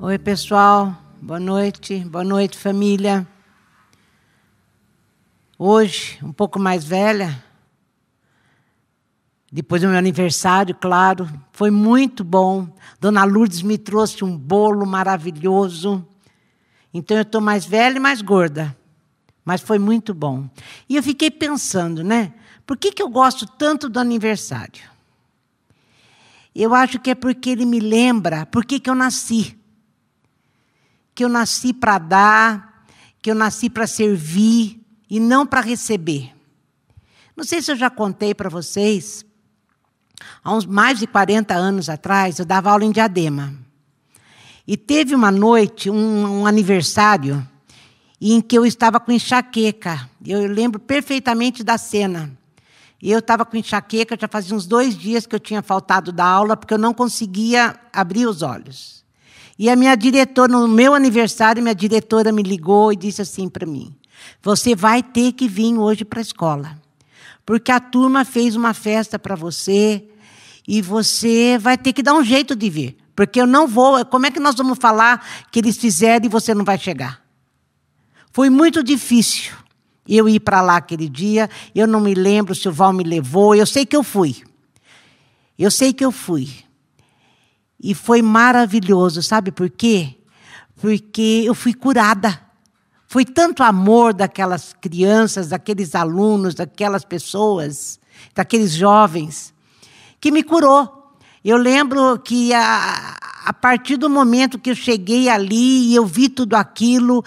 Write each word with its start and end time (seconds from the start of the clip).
Oi, 0.00 0.16
pessoal. 0.16 0.96
Boa 1.20 1.40
noite. 1.40 1.98
Boa 2.04 2.22
noite, 2.22 2.56
família. 2.56 3.26
Hoje, 5.58 6.20
um 6.22 6.32
pouco 6.32 6.56
mais 6.60 6.84
velha, 6.84 7.44
depois 9.50 9.82
do 9.82 9.88
meu 9.88 9.98
aniversário, 9.98 10.72
claro, 10.72 11.28
foi 11.50 11.72
muito 11.72 12.22
bom. 12.22 12.68
Dona 13.00 13.24
Lourdes 13.24 13.60
me 13.60 13.76
trouxe 13.76 14.24
um 14.24 14.38
bolo 14.38 14.86
maravilhoso. 14.86 16.06
Então 16.94 17.16
eu 17.16 17.22
estou 17.22 17.40
mais 17.40 17.66
velha 17.66 17.96
e 17.96 18.00
mais 18.00 18.22
gorda. 18.22 18.76
Mas 19.44 19.62
foi 19.62 19.80
muito 19.80 20.14
bom. 20.14 20.48
E 20.88 20.94
eu 20.94 21.02
fiquei 21.02 21.28
pensando, 21.28 22.04
né? 22.04 22.32
Por 22.64 22.76
que, 22.76 22.92
que 22.92 23.02
eu 23.02 23.08
gosto 23.08 23.48
tanto 23.48 23.88
do 23.88 23.98
aniversário? 23.98 24.84
Eu 26.54 26.72
acho 26.72 27.00
que 27.00 27.10
é 27.10 27.16
porque 27.16 27.50
ele 27.50 27.66
me 27.66 27.80
lembra 27.80 28.46
por 28.46 28.64
que, 28.64 28.78
que 28.78 28.88
eu 28.88 28.94
nasci 28.94 29.57
que 31.18 31.24
eu 31.24 31.28
nasci 31.28 31.72
para 31.72 31.98
dar, 31.98 32.86
que 33.20 33.28
eu 33.28 33.34
nasci 33.34 33.68
para 33.68 33.88
servir 33.88 34.80
e 35.10 35.18
não 35.18 35.44
para 35.44 35.60
receber. 35.60 36.32
Não 37.36 37.42
sei 37.42 37.60
se 37.60 37.72
eu 37.72 37.76
já 37.76 37.90
contei 37.90 38.32
para 38.32 38.48
vocês, 38.48 39.26
há 40.44 40.54
uns 40.54 40.64
mais 40.64 41.00
de 41.00 41.08
40 41.08 41.52
anos 41.54 41.88
atrás, 41.88 42.38
eu 42.38 42.44
dava 42.44 42.70
aula 42.70 42.84
em 42.84 42.92
Diadema. 42.92 43.52
E 44.64 44.76
teve 44.76 45.12
uma 45.12 45.32
noite, 45.32 45.90
um, 45.90 46.42
um 46.42 46.46
aniversário, 46.46 47.44
em 48.20 48.40
que 48.40 48.56
eu 48.56 48.64
estava 48.64 49.00
com 49.00 49.10
enxaqueca. 49.10 50.08
Eu 50.24 50.46
lembro 50.46 50.78
perfeitamente 50.78 51.64
da 51.64 51.76
cena. 51.76 52.30
Eu 53.02 53.18
estava 53.18 53.44
com 53.44 53.56
enxaqueca, 53.56 54.16
já 54.16 54.28
fazia 54.28 54.56
uns 54.56 54.68
dois 54.68 54.96
dias 54.96 55.26
que 55.26 55.34
eu 55.34 55.40
tinha 55.40 55.62
faltado 55.62 56.12
da 56.12 56.24
aula, 56.24 56.56
porque 56.56 56.74
eu 56.74 56.78
não 56.78 56.94
conseguia 56.94 57.74
abrir 57.92 58.24
os 58.28 58.40
olhos. 58.40 58.98
E 59.58 59.68
a 59.68 59.74
minha 59.74 59.96
diretora, 59.96 60.52
no 60.52 60.68
meu 60.68 60.94
aniversário, 60.94 61.62
minha 61.62 61.74
diretora 61.74 62.30
me 62.30 62.42
ligou 62.42 62.92
e 62.92 62.96
disse 62.96 63.20
assim 63.20 63.48
para 63.48 63.66
mim: 63.66 63.94
Você 64.40 64.76
vai 64.76 65.02
ter 65.02 65.32
que 65.32 65.48
vir 65.48 65.76
hoje 65.76 66.04
para 66.04 66.20
a 66.20 66.22
escola, 66.22 66.78
porque 67.44 67.72
a 67.72 67.80
turma 67.80 68.24
fez 68.24 68.54
uma 68.54 68.72
festa 68.72 69.18
para 69.18 69.34
você 69.34 70.04
e 70.66 70.80
você 70.80 71.58
vai 71.58 71.76
ter 71.76 71.92
que 71.92 72.02
dar 72.02 72.14
um 72.14 72.22
jeito 72.22 72.54
de 72.54 72.70
vir. 72.70 72.96
Porque 73.16 73.40
eu 73.40 73.46
não 73.48 73.66
vou. 73.66 74.04
Como 74.04 74.26
é 74.26 74.30
que 74.30 74.38
nós 74.38 74.54
vamos 74.54 74.78
falar 74.78 75.26
que 75.50 75.58
eles 75.58 75.76
fizeram 75.76 76.26
e 76.26 76.28
você 76.28 76.54
não 76.54 76.64
vai 76.64 76.78
chegar? 76.78 77.20
Foi 78.30 78.48
muito 78.48 78.80
difícil 78.84 79.52
eu 80.06 80.28
ir 80.28 80.38
para 80.38 80.60
lá 80.60 80.76
aquele 80.76 81.08
dia. 81.08 81.50
Eu 81.74 81.88
não 81.88 82.00
me 82.00 82.14
lembro 82.14 82.54
se 82.54 82.68
o 82.68 82.72
Val 82.72 82.92
me 82.92 83.02
levou. 83.02 83.56
Eu 83.56 83.66
sei 83.66 83.84
que 83.84 83.96
eu 83.96 84.04
fui. 84.04 84.36
Eu 85.58 85.68
sei 85.68 85.92
que 85.92 86.04
eu 86.04 86.12
fui. 86.12 86.48
E 87.80 87.94
foi 87.94 88.22
maravilhoso, 88.22 89.22
sabe 89.22 89.52
por 89.52 89.70
quê? 89.70 90.16
Porque 90.76 91.44
eu 91.46 91.54
fui 91.54 91.74
curada. 91.74 92.40
Foi 93.06 93.24
tanto 93.24 93.62
amor 93.62 94.12
daquelas 94.12 94.74
crianças, 94.78 95.48
daqueles 95.48 95.94
alunos, 95.94 96.54
daquelas 96.54 97.04
pessoas, 97.04 97.98
daqueles 98.34 98.72
jovens, 98.72 99.54
que 100.20 100.30
me 100.30 100.42
curou. 100.42 101.14
Eu 101.42 101.56
lembro 101.56 102.18
que 102.18 102.52
a, 102.52 103.16
a 103.46 103.52
partir 103.52 103.96
do 103.96 104.10
momento 104.10 104.58
que 104.58 104.70
eu 104.70 104.74
cheguei 104.74 105.28
ali 105.28 105.88
e 105.90 105.94
eu 105.94 106.04
vi 106.04 106.28
tudo 106.28 106.54
aquilo, 106.54 107.24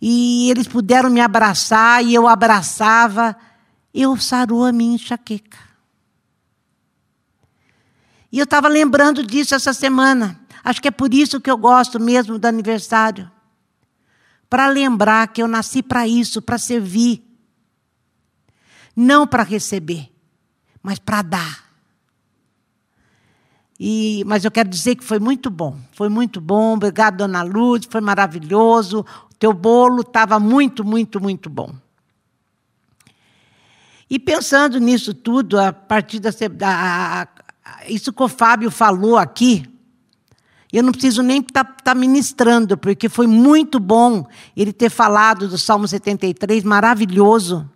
e 0.00 0.50
eles 0.50 0.68
puderam 0.68 1.10
me 1.10 1.20
abraçar 1.20 2.04
e 2.04 2.14
eu 2.14 2.28
abraçava, 2.28 3.34
eu 3.92 4.16
sarou 4.16 4.64
a 4.64 4.70
minha 4.70 4.94
enxaqueca. 4.94 5.58
E 8.34 8.38
eu 8.40 8.42
estava 8.42 8.66
lembrando 8.66 9.24
disso 9.24 9.54
essa 9.54 9.72
semana. 9.72 10.40
Acho 10.64 10.82
que 10.82 10.88
é 10.88 10.90
por 10.90 11.14
isso 11.14 11.40
que 11.40 11.48
eu 11.48 11.56
gosto 11.56 12.00
mesmo 12.00 12.36
do 12.36 12.46
aniversário. 12.46 13.30
Para 14.50 14.66
lembrar 14.66 15.28
que 15.28 15.40
eu 15.40 15.46
nasci 15.46 15.84
para 15.84 16.08
isso, 16.08 16.42
para 16.42 16.58
servir. 16.58 17.22
Não 18.96 19.24
para 19.24 19.44
receber, 19.44 20.10
mas 20.82 20.98
para 20.98 21.22
dar. 21.22 21.64
E, 23.78 24.24
mas 24.26 24.44
eu 24.44 24.50
quero 24.50 24.68
dizer 24.68 24.96
que 24.96 25.04
foi 25.04 25.20
muito 25.20 25.48
bom. 25.48 25.78
Foi 25.92 26.08
muito 26.08 26.40
bom. 26.40 26.74
Obrigado, 26.74 27.18
dona 27.18 27.44
Luz. 27.44 27.86
Foi 27.88 28.00
maravilhoso. 28.00 29.06
O 29.30 29.34
teu 29.38 29.52
bolo 29.52 30.00
estava 30.00 30.40
muito, 30.40 30.84
muito, 30.84 31.20
muito 31.20 31.48
bom. 31.48 31.72
E 34.10 34.18
pensando 34.18 34.80
nisso 34.80 35.14
tudo, 35.14 35.56
a 35.56 35.72
partir 35.72 36.18
da, 36.18 36.30
da 36.30 37.28
isso 37.88 38.12
que 38.12 38.22
o 38.22 38.28
Fábio 38.28 38.70
falou 38.70 39.16
aqui, 39.16 39.66
eu 40.72 40.82
não 40.82 40.90
preciso 40.90 41.22
nem 41.22 41.40
estar 41.40 41.62
tá, 41.62 41.76
tá 41.84 41.94
ministrando, 41.94 42.76
porque 42.76 43.08
foi 43.08 43.28
muito 43.28 43.78
bom 43.78 44.26
ele 44.56 44.72
ter 44.72 44.90
falado 44.90 45.48
do 45.48 45.56
Salmo 45.56 45.86
73, 45.86 46.64
maravilhoso. 46.64 47.70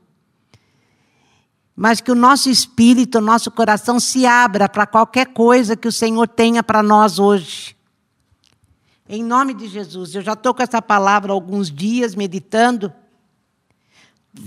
Mas 1.76 2.00
que 2.00 2.10
o 2.10 2.16
nosso 2.16 2.50
espírito, 2.50 3.18
o 3.18 3.20
nosso 3.20 3.52
coração 3.52 4.00
se 4.00 4.26
abra 4.26 4.68
para 4.68 4.84
qualquer 4.84 5.26
coisa 5.26 5.76
que 5.76 5.86
o 5.86 5.92
Senhor 5.92 6.26
tenha 6.26 6.60
para 6.60 6.82
nós 6.82 7.20
hoje. 7.20 7.76
Em 9.08 9.22
nome 9.22 9.54
de 9.54 9.68
Jesus, 9.68 10.16
eu 10.16 10.22
já 10.22 10.32
estou 10.32 10.52
com 10.52 10.62
essa 10.62 10.82
palavra 10.82 11.32
há 11.32 11.34
alguns 11.34 11.70
dias 11.70 12.16
meditando. 12.16 12.92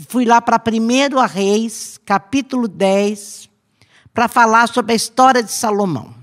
Fui 0.10 0.26
lá 0.26 0.42
para 0.42 0.62
1 0.62 1.26
Reis, 1.26 1.98
capítulo 2.06 2.68
10, 2.68 3.50
para 4.14 4.28
falar 4.28 4.68
sobre 4.68 4.94
a 4.94 4.96
história 4.96 5.42
de 5.42 5.52
Salomão. 5.52 6.14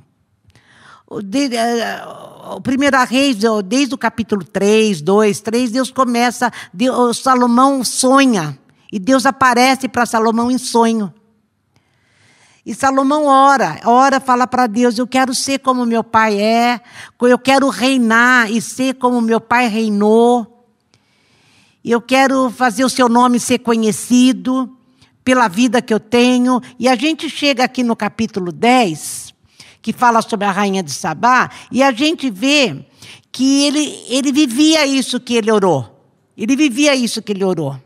O, 1.06 1.20
uh, 1.20 2.56
o 2.56 2.60
primeiro 2.60 3.02
Reis, 3.04 3.36
desde 3.64 3.94
o 3.94 3.98
capítulo 3.98 4.44
3, 4.44 5.00
2, 5.00 5.40
3, 5.40 5.70
Deus 5.70 5.90
começa, 5.90 6.52
Deus, 6.72 7.18
Salomão 7.18 7.82
sonha, 7.82 8.58
e 8.92 8.98
Deus 8.98 9.24
aparece 9.26 9.88
para 9.88 10.06
Salomão 10.06 10.50
em 10.50 10.58
sonho. 10.58 11.12
E 12.64 12.74
Salomão 12.74 13.24
ora, 13.24 13.80
ora, 13.84 14.20
fala 14.20 14.46
para 14.46 14.66
Deus: 14.66 14.98
Eu 14.98 15.06
quero 15.06 15.34
ser 15.34 15.58
como 15.60 15.86
meu 15.86 16.04
pai 16.04 16.38
é, 16.38 16.80
eu 17.22 17.38
quero 17.38 17.68
reinar 17.70 18.50
e 18.50 18.60
ser 18.60 18.94
como 18.94 19.22
meu 19.22 19.40
pai 19.40 19.68
reinou, 19.68 20.66
eu 21.82 22.02
quero 22.02 22.50
fazer 22.50 22.84
o 22.84 22.88
seu 22.90 23.08
nome 23.08 23.40
ser 23.40 23.60
conhecido 23.60 24.77
pela 25.28 25.46
vida 25.46 25.82
que 25.82 25.92
eu 25.92 26.00
tenho. 26.00 26.58
E 26.78 26.88
a 26.88 26.96
gente 26.96 27.28
chega 27.28 27.62
aqui 27.62 27.82
no 27.82 27.94
capítulo 27.94 28.50
10, 28.50 29.34
que 29.82 29.92
fala 29.92 30.22
sobre 30.22 30.46
a 30.46 30.50
rainha 30.50 30.82
de 30.82 30.90
Sabá, 30.90 31.50
e 31.70 31.82
a 31.82 31.92
gente 31.92 32.30
vê 32.30 32.86
que 33.30 33.66
ele, 33.66 34.04
ele 34.08 34.32
vivia 34.32 34.86
isso 34.86 35.20
que 35.20 35.34
ele 35.34 35.52
orou. 35.52 36.02
Ele 36.34 36.56
vivia 36.56 36.94
isso 36.94 37.20
que 37.20 37.32
ele 37.32 37.44
orou. 37.44 37.78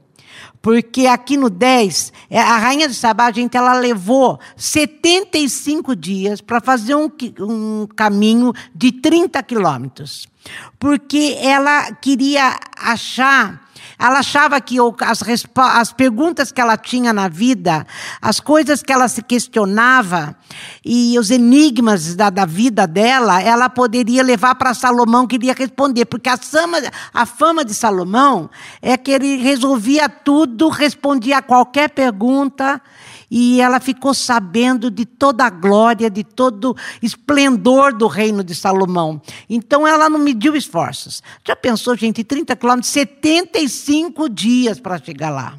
Porque 0.60 1.08
aqui 1.08 1.36
no 1.36 1.50
10, 1.50 2.12
é, 2.30 2.38
a 2.38 2.58
rainha 2.58 2.86
de 2.86 2.94
Sabá, 2.94 3.26
a 3.26 3.32
gente, 3.32 3.56
ela 3.56 3.74
levou 3.74 4.38
75 4.56 5.96
dias 5.96 6.40
para 6.40 6.60
fazer 6.60 6.94
um, 6.94 7.10
um 7.40 7.88
caminho 7.88 8.52
de 8.72 8.92
30 8.92 9.42
quilômetros. 9.42 10.28
Porque 10.78 11.36
ela 11.40 11.90
queria 11.90 12.56
achar 12.78 13.61
ela 13.98 14.18
achava 14.18 14.60
que 14.60 14.76
as, 15.00 15.22
as 15.56 15.92
perguntas 15.92 16.50
que 16.50 16.60
ela 16.60 16.76
tinha 16.76 17.12
na 17.12 17.28
vida, 17.28 17.86
as 18.20 18.40
coisas 18.40 18.82
que 18.82 18.92
ela 18.92 19.08
se 19.08 19.22
questionava 19.22 20.36
e 20.84 21.18
os 21.18 21.30
enigmas 21.30 22.14
da, 22.14 22.30
da 22.30 22.44
vida 22.44 22.86
dela, 22.86 23.40
ela 23.40 23.68
poderia 23.68 24.22
levar 24.22 24.54
para 24.54 24.74
Salomão 24.74 25.26
que 25.26 25.36
iria 25.36 25.54
responder. 25.54 26.04
Porque 26.06 26.28
a 26.28 26.36
fama, 26.36 26.78
a 27.12 27.26
fama 27.26 27.64
de 27.64 27.74
Salomão 27.74 28.50
é 28.80 28.96
que 28.96 29.10
ele 29.10 29.36
resolvia 29.36 30.08
tudo, 30.08 30.68
respondia 30.68 31.38
a 31.38 31.42
qualquer 31.42 31.90
pergunta 31.90 32.80
e 33.34 33.62
ela 33.62 33.80
ficou 33.80 34.12
sabendo 34.12 34.90
de 34.90 35.06
toda 35.06 35.46
a 35.46 35.48
glória, 35.48 36.10
de 36.10 36.22
todo 36.22 36.76
esplendor 37.00 37.94
do 37.94 38.06
reino 38.06 38.44
de 38.44 38.54
Salomão. 38.54 39.22
Então 39.48 39.88
ela 39.88 40.10
não 40.10 40.18
mediu 40.18 40.54
esforços. 40.54 41.22
Já 41.42 41.56
pensou, 41.56 41.96
gente, 41.96 42.22
30 42.22 42.54
quilômetros, 42.54 42.92
75 42.92 44.28
dias 44.28 44.78
para 44.78 44.98
chegar 44.98 45.30
lá. 45.30 45.54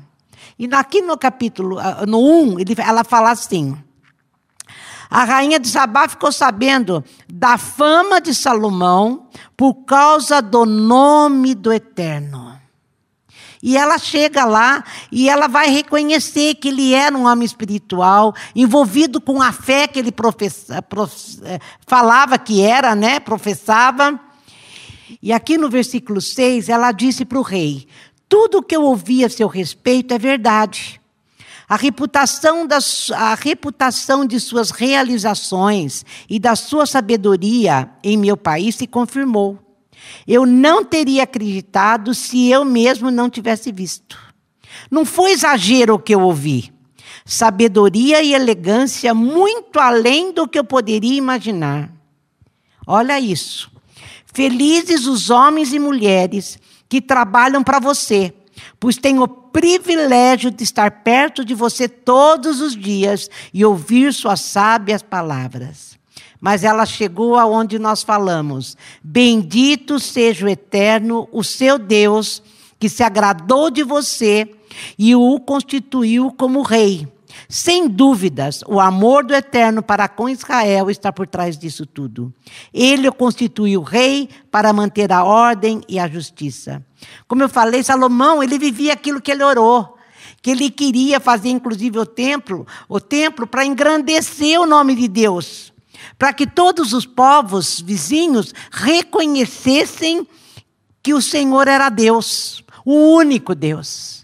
E 0.59 0.69
aqui 0.71 1.01
no 1.01 1.17
capítulo, 1.17 1.79
ah, 1.79 2.05
no 2.05 2.19
1, 2.19 2.57
ela 2.77 3.03
fala 3.03 3.31
assim. 3.31 3.75
A 5.09 5.23
rainha 5.23 5.59
de 5.59 5.67
Sabá 5.67 6.07
ficou 6.07 6.31
sabendo 6.31 7.03
da 7.27 7.57
fama 7.57 8.21
de 8.21 8.35
Salomão 8.35 9.29
por 9.57 9.73
causa 9.85 10.43
do 10.43 10.63
nome 10.63 11.55
do 11.55 11.73
Eterno. 11.73 12.52
E 13.65 13.77
ela 13.77 13.97
chega 13.97 14.43
lá 14.43 14.83
e 15.09 15.29
ela 15.29 15.47
vai 15.47 15.69
reconhecer 15.69 16.55
que 16.55 16.67
ele 16.67 16.93
era 16.93 17.17
um 17.17 17.25
homem 17.25 17.45
espiritual, 17.45 18.35
envolvido 18.53 19.21
com 19.21 19.41
a 19.41 19.53
fé 19.53 19.87
que 19.87 19.97
ele 19.97 20.11
professa, 20.11 20.81
prof, 20.81 21.39
eh, 21.43 21.59
falava 21.87 22.37
que 22.37 22.61
era, 22.61 22.93
né? 22.93 23.21
professava. 23.21 24.19
E 25.21 25.31
aqui 25.31 25.57
no 25.57 25.69
versículo 25.69 26.19
6, 26.19 26.67
ela 26.67 26.91
disse 26.91 27.23
para 27.23 27.39
o 27.39 27.41
rei: 27.41 27.87
Tudo 28.27 28.57
o 28.57 28.61
que 28.61 28.75
eu 28.75 28.83
ouvi 28.83 29.23
a 29.23 29.29
seu 29.29 29.47
respeito 29.47 30.13
é 30.13 30.19
verdade. 30.19 30.99
A 31.69 31.77
reputação, 31.77 32.67
das, 32.67 33.11
a 33.11 33.33
reputação 33.33 34.25
de 34.25 34.41
suas 34.41 34.71
realizações 34.71 36.05
e 36.29 36.37
da 36.37 36.57
sua 36.57 36.85
sabedoria 36.85 37.89
em 38.03 38.17
meu 38.17 38.35
país 38.35 38.75
se 38.75 38.85
confirmou. 38.85 39.62
Eu 40.27 40.45
não 40.45 40.83
teria 40.83 41.23
acreditado 41.23 42.13
se 42.13 42.49
eu 42.49 42.63
mesmo 42.63 43.11
não 43.11 43.29
tivesse 43.29 43.71
visto. 43.71 44.17
Não 44.89 45.05
foi 45.05 45.31
exagero 45.31 45.95
o 45.95 45.99
que 45.99 46.13
eu 46.13 46.21
ouvi. 46.21 46.73
Sabedoria 47.25 48.21
e 48.21 48.33
elegância 48.33 49.13
muito 49.13 49.79
além 49.79 50.33
do 50.33 50.47
que 50.47 50.59
eu 50.59 50.63
poderia 50.63 51.17
imaginar. 51.17 51.91
Olha 52.85 53.19
isso. 53.19 53.71
Felizes 54.33 55.05
os 55.05 55.29
homens 55.29 55.73
e 55.73 55.79
mulheres 55.79 56.57
que 56.89 57.01
trabalham 57.01 57.63
para 57.63 57.79
você, 57.79 58.33
pois 58.79 58.97
têm 58.97 59.19
o 59.19 59.27
privilégio 59.27 60.51
de 60.51 60.63
estar 60.63 61.03
perto 61.03 61.45
de 61.45 61.53
você 61.53 61.87
todos 61.87 62.59
os 62.59 62.75
dias 62.75 63.29
e 63.53 63.63
ouvir 63.63 64.13
suas 64.13 64.41
sábias 64.41 65.01
palavras. 65.01 65.97
Mas 66.43 66.65
ela 66.65 66.85
chegou 66.85 67.37
aonde 67.37 67.79
nós 67.79 68.03
falamos: 68.03 68.75
Bendito 69.01 69.97
seja 69.97 70.45
o 70.45 70.49
eterno, 70.49 71.25
o 71.31 71.41
seu 71.41 71.79
Deus, 71.79 72.43
que 72.77 72.89
se 72.89 73.01
agradou 73.01 73.71
de 73.71 73.81
você 73.81 74.53
e 74.99 75.15
o 75.15 75.39
constituiu 75.39 76.33
como 76.37 76.61
rei. 76.61 77.07
Sem 77.47 77.87
dúvidas, 77.87 78.61
o 78.67 78.77
amor 78.77 79.23
do 79.23 79.33
Eterno 79.33 79.81
para 79.81 80.09
com 80.09 80.27
Israel 80.27 80.89
está 80.89 81.13
por 81.13 81.27
trás 81.27 81.57
disso 81.57 81.85
tudo. 81.85 82.33
Ele 82.73 83.07
o 83.07 83.13
constituiu 83.13 83.81
rei 83.81 84.27
para 84.51 84.73
manter 84.73 85.13
a 85.13 85.23
ordem 85.23 85.81
e 85.87 85.97
a 85.97 86.09
justiça. 86.09 86.85
Como 87.25 87.41
eu 87.41 87.47
falei, 87.47 87.83
Salomão, 87.83 88.43
ele 88.43 88.59
vivia 88.59 88.91
aquilo 88.91 89.21
que 89.21 89.31
ele 89.31 89.43
orou, 89.43 89.97
que 90.41 90.51
ele 90.51 90.69
queria 90.69 91.21
fazer 91.21 91.49
inclusive 91.49 91.97
o 91.97 92.05
templo, 92.05 92.67
o 92.89 92.99
templo 92.99 93.47
para 93.47 93.65
engrandecer 93.65 94.59
o 94.59 94.65
nome 94.65 94.93
de 94.93 95.07
Deus, 95.07 95.72
para 96.17 96.33
que 96.33 96.47
todos 96.47 96.93
os 96.93 97.05
povos 97.05 97.79
vizinhos 97.81 98.53
reconhecessem 98.71 100.27
que 101.01 101.13
o 101.13 101.21
Senhor 101.21 101.67
era 101.67 101.89
Deus, 101.89 102.63
o 102.85 102.93
único 103.15 103.53
Deus. 103.53 104.23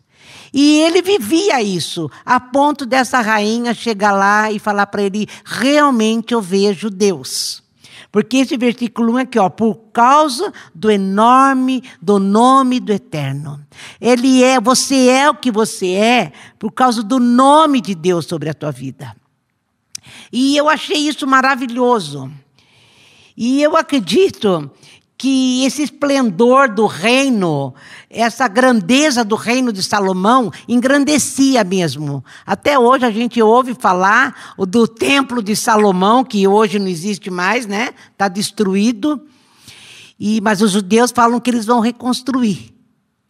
E 0.53 0.80
ele 0.80 1.01
vivia 1.01 1.62
isso, 1.62 2.09
a 2.25 2.39
ponto 2.39 2.86
dessa 2.86 3.21
rainha 3.21 3.74
chegar 3.74 4.12
lá 4.12 4.51
e 4.51 4.57
falar 4.57 4.88
para 4.88 5.03
ele: 5.03 5.27
realmente 5.45 6.33
eu 6.33 6.41
vejo 6.41 6.89
Deus. 6.89 7.63
Porque 8.12 8.38
esse 8.38 8.57
versículo 8.57 9.13
1 9.13 9.18
aqui, 9.18 9.38
ó, 9.38 9.50
por 9.50 9.75
causa 9.94 10.51
do 10.74 10.89
enorme, 10.89 11.83
do 12.01 12.18
nome 12.18 12.80
do 12.80 12.91
eterno. 12.91 13.63
Ele 14.01 14.44
é, 14.44 14.59
você 14.59 15.09
é 15.09 15.30
o 15.30 15.36
que 15.36 15.51
você 15.51 15.91
é 15.91 16.31
por 16.57 16.71
causa 16.71 17.03
do 17.03 17.19
nome 17.19 17.80
de 17.80 17.94
Deus 17.94 18.25
sobre 18.25 18.50
a 18.50 18.53
tua 18.53 18.71
vida. 18.71 19.15
E 20.31 20.56
eu 20.56 20.69
achei 20.69 20.98
isso 20.98 21.25
maravilhoso. 21.28 22.31
E 23.36 23.62
eu 23.62 23.78
acredito 23.78 24.69
que 25.19 25.66
esse 25.66 25.84
esplendor 25.84 26.74
do 26.74 26.86
reino, 26.86 27.74
essa 28.10 28.48
grandeza 28.48 29.22
do 29.22 29.36
reino 29.36 29.74
de 29.74 29.84
Salomão, 29.84 30.50
engrandecia 30.66 31.62
mesmo. 31.66 32.24
Até 32.46 32.80
hoje 32.80 33.06
a 33.06 33.12
gente 33.12 33.42
ouve 33.42 33.75
falar 33.78 34.56
do 34.57 34.88
templo 34.88 35.44
de 35.44 35.57
Salomão, 35.57 36.24
que 36.24 36.48
hoje 36.48 36.80
não 36.80 36.88
existe 36.88 37.30
mais, 37.30 37.66
né? 37.66 37.90
Está 38.13 38.30
destruído. 38.30 39.22
E, 40.18 40.40
mas 40.40 40.62
os 40.62 40.72
judeus 40.72 41.12
falam 41.12 41.40
que 41.42 41.50
eles 41.50 41.66
vão 41.66 41.81
reconstruir. 41.81 42.74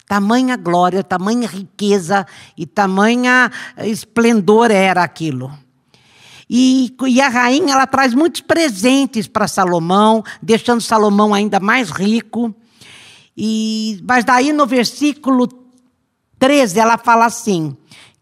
Tamanha 0.08 0.56
glória, 0.58 1.04
tamanha 1.04 1.48
riqueza 1.48 2.26
e 2.56 2.68
tamanha 2.68 3.52
esplendor 3.80 4.70
era 4.70 5.04
aquilo. 5.04 5.52
E, 6.50 6.96
e 7.08 7.22
a 7.22 7.30
rainha 7.30 7.74
ela 7.74 7.86
traz 7.86 8.14
muitos 8.14 8.42
presentes 8.42 9.28
para 9.28 9.48
Salomão, 9.48 10.24
deixando 10.42 10.82
Salomão 10.82 11.34
ainda 11.34 11.60
mais 11.60 11.92
rico. 11.92 12.54
E, 13.38 14.02
mas 14.08 14.26
daí 14.26 14.52
no 14.52 14.66
versículo 14.66 15.48
13 16.40 16.80
ela 16.80 16.98
fala 16.98 17.26
assim: 17.26 17.78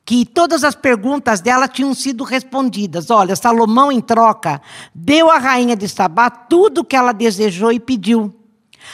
que 0.08 0.26
todas 0.26 0.64
as 0.64 0.74
perguntas 0.74 1.42
dela 1.42 1.68
tinham 1.68 1.94
sido 1.94 2.24
respondidas. 2.24 3.10
Olha, 3.10 3.36
Salomão, 3.36 3.92
em 3.92 4.00
troca, 4.00 4.62
deu 4.96 5.30
à 5.30 5.38
rainha 5.38 5.76
de 5.76 5.90
Sabá 5.90 6.30
tudo 6.30 6.80
o 6.80 6.84
que 6.86 6.96
ela 6.96 7.12
desejou 7.12 7.74
e 7.74 7.80
pediu 7.80 8.34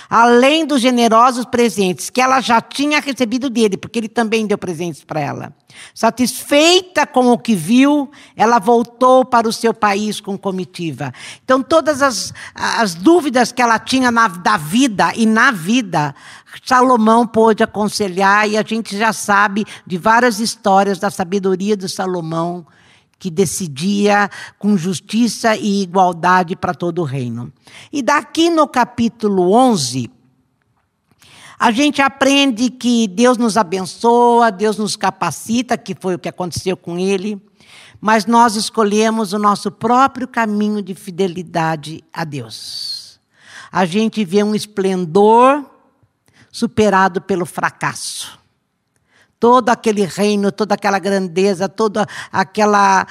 além 0.09 0.65
dos 0.65 0.81
generosos 0.81 1.45
presentes 1.45 2.09
que 2.09 2.21
ela 2.21 2.41
já 2.41 2.61
tinha 2.61 2.99
recebido 2.99 3.49
dele, 3.49 3.77
porque 3.77 3.99
ele 3.99 4.09
também 4.09 4.45
deu 4.45 4.57
presentes 4.57 5.03
para 5.03 5.19
ela. 5.19 5.53
Satisfeita 5.93 7.05
com 7.05 7.31
o 7.31 7.37
que 7.37 7.55
viu, 7.55 8.09
ela 8.35 8.59
voltou 8.59 9.25
para 9.25 9.47
o 9.47 9.53
seu 9.53 9.73
país 9.73 10.19
com 10.21 10.37
comitiva. 10.37 11.11
Então, 11.43 11.61
todas 11.61 12.01
as, 12.01 12.33
as 12.53 12.93
dúvidas 12.93 13.51
que 13.51 13.61
ela 13.61 13.79
tinha 13.79 14.11
na, 14.11 14.27
da 14.27 14.57
vida 14.57 15.11
e 15.15 15.25
na 15.25 15.51
vida, 15.51 16.15
Salomão 16.63 17.25
pôde 17.25 17.63
aconselhar, 17.63 18.47
e 18.47 18.57
a 18.57 18.63
gente 18.63 18.97
já 18.97 19.11
sabe 19.11 19.65
de 19.85 19.97
várias 19.97 20.39
histórias 20.39 20.99
da 20.99 21.09
sabedoria 21.09 21.75
de 21.75 21.89
Salomão 21.89 22.65
que 23.18 23.30
decidia 23.30 24.30
com 24.60 24.75
justiça 24.75 25.56
e 25.56 25.81
igualdade 25.81 26.56
para 26.56 26.74
todo 26.74 27.00
o 27.00 27.06
reino. 27.06 27.51
E 27.92 28.01
daqui 28.01 28.50
no 28.50 28.68
capítulo 28.68 29.54
11, 29.54 30.12
a 31.57 31.71
gente 31.71 32.01
aprende 32.01 32.69
que 32.69 33.07
Deus 33.07 33.38
nos 33.38 33.56
abençoa, 33.56 34.51
Deus 34.51 34.77
nos 34.77 34.95
capacita, 34.95 35.77
que 35.77 35.95
foi 35.98 36.15
o 36.15 36.19
que 36.19 36.27
aconteceu 36.27 36.75
com 36.75 37.00
ele, 37.00 37.42
mas 38.01 38.25
nós 38.25 38.56
escolhemos 38.56 39.31
o 39.31 39.39
nosso 39.39 39.71
próprio 39.71 40.27
caminho 40.27 40.81
de 40.81 40.94
fidelidade 40.94 42.04
a 42.12 42.25
Deus. 42.25 43.19
A 43.71 43.86
gente 43.86 44.25
vê 44.25 44.44
um 44.44 44.54
esplendor 44.54 45.65
superado 46.51 47.21
pelo 47.21 47.45
fracasso 47.45 48.42
todo 49.43 49.67
aquele 49.67 50.05
reino, 50.05 50.53
toda 50.53 50.75
aquela 50.75 50.97
grandeza, 50.99 51.67
toda 51.67 52.07
aquela 52.31 53.05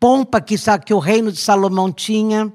pompa 0.00 0.40
que, 0.40 0.54
que 0.86 0.94
o 0.94 0.98
reino 0.98 1.30
de 1.30 1.38
Salomão 1.38 1.92
tinha, 1.92 2.50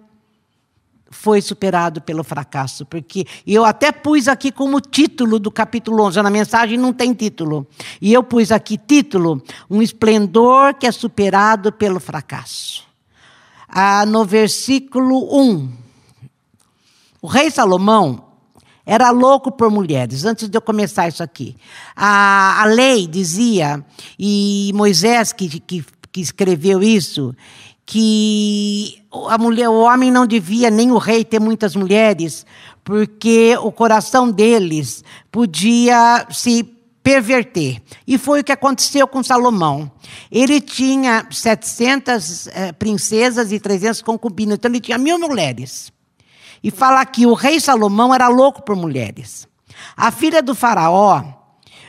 foi 1.12 1.40
superado 1.40 2.02
pelo 2.02 2.24
fracasso. 2.24 2.84
Porque 2.84 3.28
eu 3.46 3.64
até 3.64 3.92
pus 3.92 4.28
aqui 4.28 4.52
como 4.52 4.82
título 4.82 5.38
do 5.38 5.52
capítulo 5.52 6.02
11, 6.02 6.20
na 6.24 6.32
mensagem 6.32 6.80
não 6.80 6.92
tem 6.92 7.14
título. 7.14 7.68
E 8.02 8.12
eu 8.12 8.24
pus 8.24 8.52
aqui 8.52 8.76
título: 8.76 9.40
Um 9.70 9.84
esplendor 9.84 10.74
que 10.74 10.88
é 10.88 10.92
superado 10.92 11.72
pelo 11.72 12.00
fracasso. 12.00 12.84
Ah, 13.70 14.04
no 14.04 14.26
versículo 14.26 15.30
1. 15.32 15.70
O 17.22 17.28
rei 17.28 17.52
Salomão, 17.52 18.25
era 18.86 19.10
louco 19.10 19.52
por 19.52 19.72
mulheres, 19.72 20.26
antes 20.26 20.48
de 20.48 20.58
eu 20.58 20.62
começar 20.62 21.08
isso 21.08 21.24
aqui. 21.24 21.56
A, 21.96 22.62
a 22.62 22.66
lei 22.66 23.08
dizia, 23.08 23.84
e 24.20 24.72
Moisés 24.76 25.34
que, 25.34 25.60
que, 25.60 25.84
que 26.12 26.22
escreveu 26.22 26.84
isso, 26.84 27.36
que 27.86 29.02
a 29.30 29.38
mulher, 29.38 29.70
o 29.70 29.82
homem 29.82 30.12
não 30.12 30.28
devia, 30.28 30.70
nem 30.70 30.92
o 30.92 30.98
rei, 30.98 31.26
ter 31.26 31.40
muitas 31.40 31.76
mulheres, 31.76 32.46
porque 32.84 33.58
o 33.62 33.72
coração 33.72 34.30
deles 34.30 35.04
podia 35.32 36.28
se 36.30 36.64
perverter. 37.02 37.82
E 38.08 38.18
foi 38.18 38.42
o 38.42 38.44
que 38.44 38.52
aconteceu 38.52 39.08
com 39.08 39.24
Salomão. 39.24 39.92
Ele 40.32 40.60
tinha 40.60 41.28
700 41.30 42.48
eh, 42.48 42.72
princesas 42.74 43.52
e 43.52 43.60
300 43.60 44.02
concubinas, 44.02 44.56
então 44.56 44.72
ele 44.72 44.80
tinha 44.80 44.98
mil 44.98 45.20
mulheres 45.20 45.94
e 46.66 46.72
fala 46.72 47.06
que 47.06 47.28
o 47.28 47.36
rei 47.36 47.60
Salomão 47.60 48.12
era 48.12 48.28
louco 48.28 48.64
por 48.64 48.76
mulheres. 48.76 49.48
A 49.96 50.10
filha 50.10 50.42
do 50.42 50.56
Faraó 50.56 51.24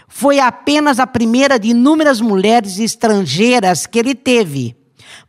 foi 0.06 0.38
apenas 0.38 1.00
a 1.00 1.06
primeira 1.06 1.58
de 1.58 1.68
inúmeras 1.68 2.20
mulheres 2.20 2.78
estrangeiras 2.78 3.86
que 3.86 3.98
ele 3.98 4.14
teve. 4.14 4.76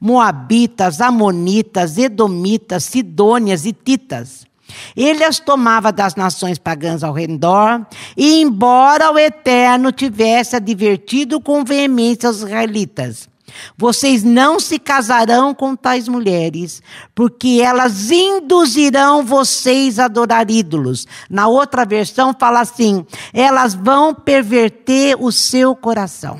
Moabitas, 0.01 0.99
Amonitas, 0.99 1.97
Edomitas, 1.97 2.83
Sidônias 2.83 3.65
e 3.65 3.71
Titas. 3.71 4.45
Ele 4.93 5.23
as 5.23 5.39
tomava 5.39 5.93
das 5.93 6.13
nações 6.13 6.57
pagãs 6.57 7.01
ao 7.01 7.13
redor, 7.13 7.87
e 8.17 8.41
embora 8.41 9.13
o 9.13 9.17
Eterno 9.17 9.93
tivesse 9.93 10.57
advertido 10.57 11.39
com 11.39 11.63
veemência 11.63 12.29
os 12.29 12.39
israelitas, 12.39 13.29
vocês 13.77 14.23
não 14.23 14.59
se 14.59 14.79
casarão 14.79 15.53
com 15.53 15.75
tais 15.75 16.07
mulheres, 16.07 16.81
porque 17.15 17.59
elas 17.63 18.11
induzirão 18.11 19.23
vocês 19.23 19.99
a 19.99 20.05
adorar 20.05 20.49
ídolos. 20.49 21.07
Na 21.29 21.47
outra 21.47 21.85
versão 21.85 22.35
fala 22.37 22.61
assim: 22.61 23.05
elas 23.33 23.73
vão 23.73 24.13
perverter 24.13 25.15
o 25.19 25.31
seu 25.31 25.75
coração. 25.75 26.39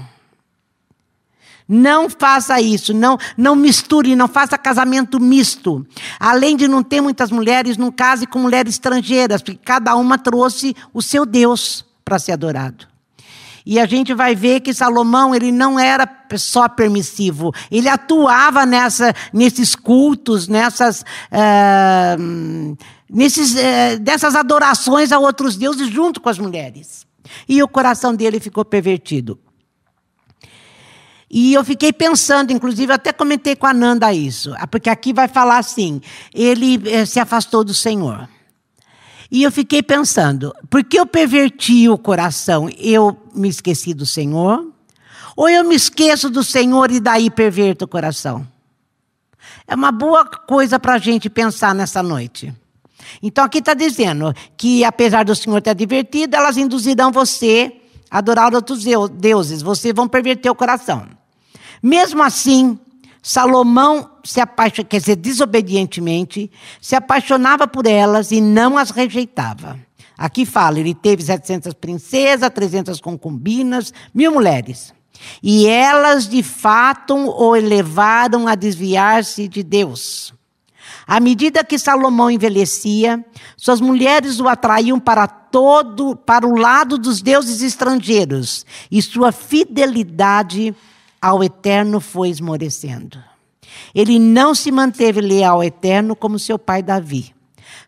Não 1.68 2.10
faça 2.10 2.62
isso, 2.62 2.94
não, 2.94 3.18
não 3.36 3.54
misture, 3.54 4.16
não 4.16 4.30
faça 4.30 4.58
casamento 4.58 5.20
misto. 5.20 5.86
Além 6.18 6.56
de 6.56 6.66
não 6.66 6.82
ter 6.82 7.02
muitas 7.02 7.30
mulheres, 7.30 7.76
não 7.76 7.92
case 7.92 8.26
com 8.26 8.40
mulheres 8.40 8.76
estrangeiras, 8.76 9.42
porque 9.42 9.60
cada 9.66 9.94
uma 9.98 10.18
trouxe 10.18 10.74
o 10.94 11.02
seu 11.02 11.26
Deus 11.26 11.86
para 12.06 12.20
ser 12.20 12.32
adorado. 12.32 12.88
E 13.70 13.82
a 13.82 13.86
gente 13.86 14.14
vai 14.14 14.34
ver 14.34 14.62
que 14.62 14.74
Salomão 14.74 15.36
ele 15.36 15.52
não 15.52 15.78
era 15.78 16.08
só 16.38 16.70
permissivo, 16.70 17.54
ele 17.70 17.90
atuava 17.90 18.66
nessa, 18.66 19.14
nesses 19.34 19.76
cultos, 19.76 20.48
nessas 20.48 21.02
uh, 21.02 22.78
nesses, 23.10 23.58
eh, 23.58 23.98
dessas 23.98 24.36
adorações 24.36 25.12
a 25.12 25.20
outros 25.20 25.58
deuses 25.58 25.90
junto 25.90 26.22
com 26.22 26.30
as 26.30 26.40
mulheres. 26.40 27.06
E 27.48 27.62
o 27.62 27.68
coração 27.68 28.16
dele 28.16 28.40
ficou 28.40 28.64
pervertido. 28.64 29.38
E 31.30 31.54
eu 31.54 31.62
fiquei 31.62 31.92
pensando, 31.92 32.54
inclusive, 32.54 32.94
até 32.94 33.12
comentei 33.12 33.54
com 33.54 33.68
a 33.68 33.74
Nanda 33.74 34.14
isso, 34.14 34.54
porque 34.72 34.90
aqui 34.90 35.12
vai 35.12 35.28
falar 35.28 35.58
assim: 35.58 36.00
ele 36.34 36.82
eh, 36.90 37.06
se 37.06 37.20
afastou 37.20 37.66
do 37.66 37.74
Senhor. 37.74 38.30
E 39.30 39.44
eu 39.44 39.52
fiquei 39.52 39.84
pensando, 39.84 40.56
porque 40.70 40.98
eu 40.98 41.06
perverti 41.06 41.90
o 41.90 41.98
coração, 41.98 42.70
eu 42.78 43.27
me 43.38 43.50
esqueci 43.50 43.94
do 43.94 44.06
Senhor? 44.06 44.66
Ou 45.36 45.48
eu 45.48 45.64
me 45.64 45.76
esqueço 45.76 46.30
do 46.30 46.44
Senhor 46.44 46.92
e 46.92 47.00
daí 47.00 47.30
perverto 47.30 47.86
o 47.86 47.88
coração? 47.88 48.48
É 49.68 49.76
uma 49.76 49.92
boa 49.92 50.26
coisa 50.26 50.80
para 50.80 50.94
a 50.94 50.98
gente 50.98 51.30
pensar 51.30 51.76
nessa 51.76 52.02
noite. 52.02 52.54
Então 53.22 53.44
aqui 53.44 53.60
está 53.60 53.74
dizendo 53.74 54.34
que, 54.58 54.84
apesar 54.84 55.24
do 55.24 55.36
Senhor 55.36 55.62
ter 55.62 55.72
advertido, 55.72 56.36
elas 56.36 56.58
induzirão 56.58 57.12
você 57.12 57.74
a 58.10 58.18
adorar 58.20 58.54
outros 58.54 58.84
deuses, 59.12 59.62
vocês 59.62 59.94
vão 59.94 60.08
perverter 60.08 60.52
o 60.52 60.56
coração. 60.56 61.06
Mesmo 61.82 62.24
assim, 62.24 62.80
Salomão 63.22 64.10
se 64.24 64.40
apaixonava, 64.40 64.90
quer 64.90 65.00
dizer, 65.00 65.16
desobedientemente, 65.18 66.50
se 66.82 66.96
apaixonava 66.96 67.68
por 67.68 67.86
elas 67.86 68.32
e 68.32 68.40
não 68.40 68.78
as 68.78 68.90
rejeitava. 68.90 69.78
Aqui 70.18 70.46
fala, 70.46 70.80
ele 70.80 70.96
teve 70.96 71.22
700 71.22 71.74
princesas, 71.74 72.50
300 72.50 73.00
concubinas, 73.00 73.94
mil 74.14 74.32
mulheres. 74.32 74.94
E 75.42 75.68
elas, 75.68 76.28
de 76.28 76.42
fato, 76.42 77.16
o 77.16 77.52
levaram 77.54 78.48
a 78.48 78.56
desviar-se 78.56 79.48
de 79.48 79.64
Deus. 79.64 80.34
À 81.06 81.20
medida 81.20 81.64
que 81.64 81.80
Salomão 81.80 82.30
envelhecia, 82.30 83.24
suas 83.56 83.80
mulheres 83.80 84.40
o 84.40 84.48
atraíam 84.48 85.00
para 85.00 85.28
todo, 85.28 86.16
para 86.16 86.46
o 86.46 86.58
lado 86.58 86.98
dos 86.98 87.22
deuses 87.22 87.62
estrangeiros, 87.62 88.66
e 88.92 89.02
sua 89.02 89.32
fidelidade 89.32 90.76
ao 91.22 91.44
Eterno 91.44 92.00
foi 92.00 92.30
esmorecendo. 92.30 93.24
Ele 93.94 94.20
não 94.20 94.54
se 94.54 94.72
manteve 94.72 95.22
leal 95.22 95.56
ao 95.56 95.64
Eterno 95.64 96.16
como 96.16 96.40
seu 96.40 96.60
pai 96.60 96.82
Davi. 96.82 97.34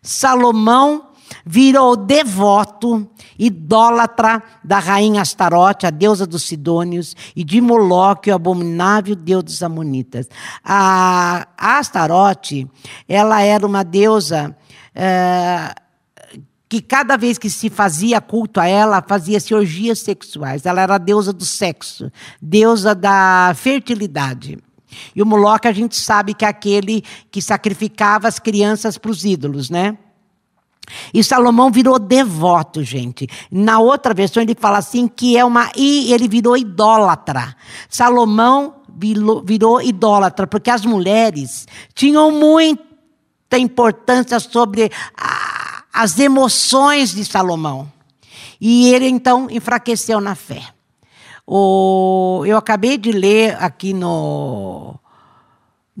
Salomão 0.02 1.09
virou 1.44 1.96
devoto, 1.96 3.08
idólatra 3.38 4.42
da 4.62 4.78
rainha 4.78 5.22
Astarote, 5.22 5.86
a 5.86 5.90
deusa 5.90 6.26
dos 6.26 6.42
Sidônios, 6.42 7.14
e 7.34 7.44
de 7.44 7.60
Moloque, 7.60 8.30
o 8.30 8.34
abominável 8.34 9.14
deus 9.14 9.44
dos 9.44 9.62
Amonitas. 9.62 10.28
A 10.64 11.46
Astarote, 11.56 12.68
ela 13.08 13.42
era 13.42 13.66
uma 13.66 13.82
deusa 13.82 14.56
é, 14.94 15.74
que 16.68 16.80
cada 16.80 17.16
vez 17.16 17.36
que 17.36 17.50
se 17.50 17.68
fazia 17.68 18.20
culto 18.20 18.60
a 18.60 18.66
ela, 18.66 19.02
fazia-se 19.02 19.52
orgias 19.52 19.98
sexuais. 19.98 20.64
Ela 20.64 20.82
era 20.82 20.94
a 20.94 20.98
deusa 20.98 21.32
do 21.32 21.44
sexo, 21.44 22.12
deusa 22.40 22.94
da 22.94 23.52
fertilidade. 23.56 24.56
E 25.14 25.22
o 25.22 25.26
Moloque 25.26 25.66
a 25.66 25.72
gente 25.72 25.96
sabe 25.96 26.34
que 26.34 26.44
é 26.44 26.48
aquele 26.48 27.02
que 27.30 27.42
sacrificava 27.42 28.28
as 28.28 28.38
crianças 28.38 28.98
para 28.98 29.10
os 29.10 29.24
ídolos, 29.24 29.70
né? 29.70 29.98
E 31.12 31.22
Salomão 31.24 31.70
virou 31.70 31.98
devoto, 31.98 32.82
gente. 32.82 33.26
Na 33.50 33.78
outra 33.78 34.14
versão 34.14 34.42
ele 34.42 34.54
fala 34.54 34.78
assim 34.78 35.08
que 35.08 35.36
é 35.36 35.44
uma 35.44 35.70
e 35.76 36.12
ele 36.12 36.28
virou 36.28 36.56
idólatra. 36.56 37.56
Salomão 37.88 38.74
virou, 38.88 39.42
virou 39.42 39.80
idólatra 39.80 40.46
porque 40.46 40.70
as 40.70 40.84
mulheres 40.84 41.66
tinham 41.94 42.30
muita 42.30 43.58
importância 43.58 44.38
sobre 44.38 44.90
a, 45.16 45.84
as 45.92 46.18
emoções 46.18 47.14
de 47.14 47.24
Salomão. 47.24 47.90
E 48.60 48.92
ele 48.92 49.08
então 49.08 49.48
enfraqueceu 49.50 50.20
na 50.20 50.34
fé. 50.34 50.62
O, 51.46 52.44
eu 52.46 52.56
acabei 52.56 52.96
de 52.96 53.10
ler 53.10 53.56
aqui 53.60 53.92
no 53.92 54.99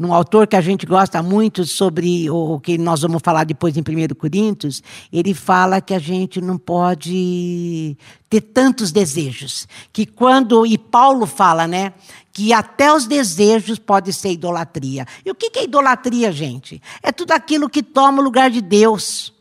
num 0.00 0.14
autor 0.14 0.46
que 0.46 0.56
a 0.56 0.62
gente 0.62 0.86
gosta 0.86 1.22
muito 1.22 1.66
sobre 1.66 2.30
o 2.30 2.58
que 2.58 2.78
nós 2.78 3.02
vamos 3.02 3.20
falar 3.22 3.44
depois 3.44 3.76
em 3.76 3.80
1 3.80 4.14
Coríntios, 4.14 4.82
ele 5.12 5.34
fala 5.34 5.78
que 5.78 5.92
a 5.92 5.98
gente 5.98 6.40
não 6.40 6.56
pode 6.56 7.98
ter 8.30 8.40
tantos 8.40 8.90
desejos, 8.90 9.68
que 9.92 10.06
quando 10.06 10.64
e 10.64 10.78
Paulo 10.78 11.26
fala, 11.26 11.66
né, 11.66 11.92
que 12.32 12.50
até 12.50 12.90
os 12.90 13.06
desejos 13.06 13.78
pode 13.78 14.10
ser 14.14 14.30
idolatria. 14.32 15.06
E 15.22 15.30
o 15.30 15.34
que 15.34 15.50
é 15.58 15.64
idolatria, 15.64 16.32
gente? 16.32 16.80
É 17.02 17.12
tudo 17.12 17.32
aquilo 17.32 17.68
que 17.68 17.82
toma 17.82 18.22
o 18.22 18.24
lugar 18.24 18.50
de 18.50 18.62
Deus. 18.62 19.34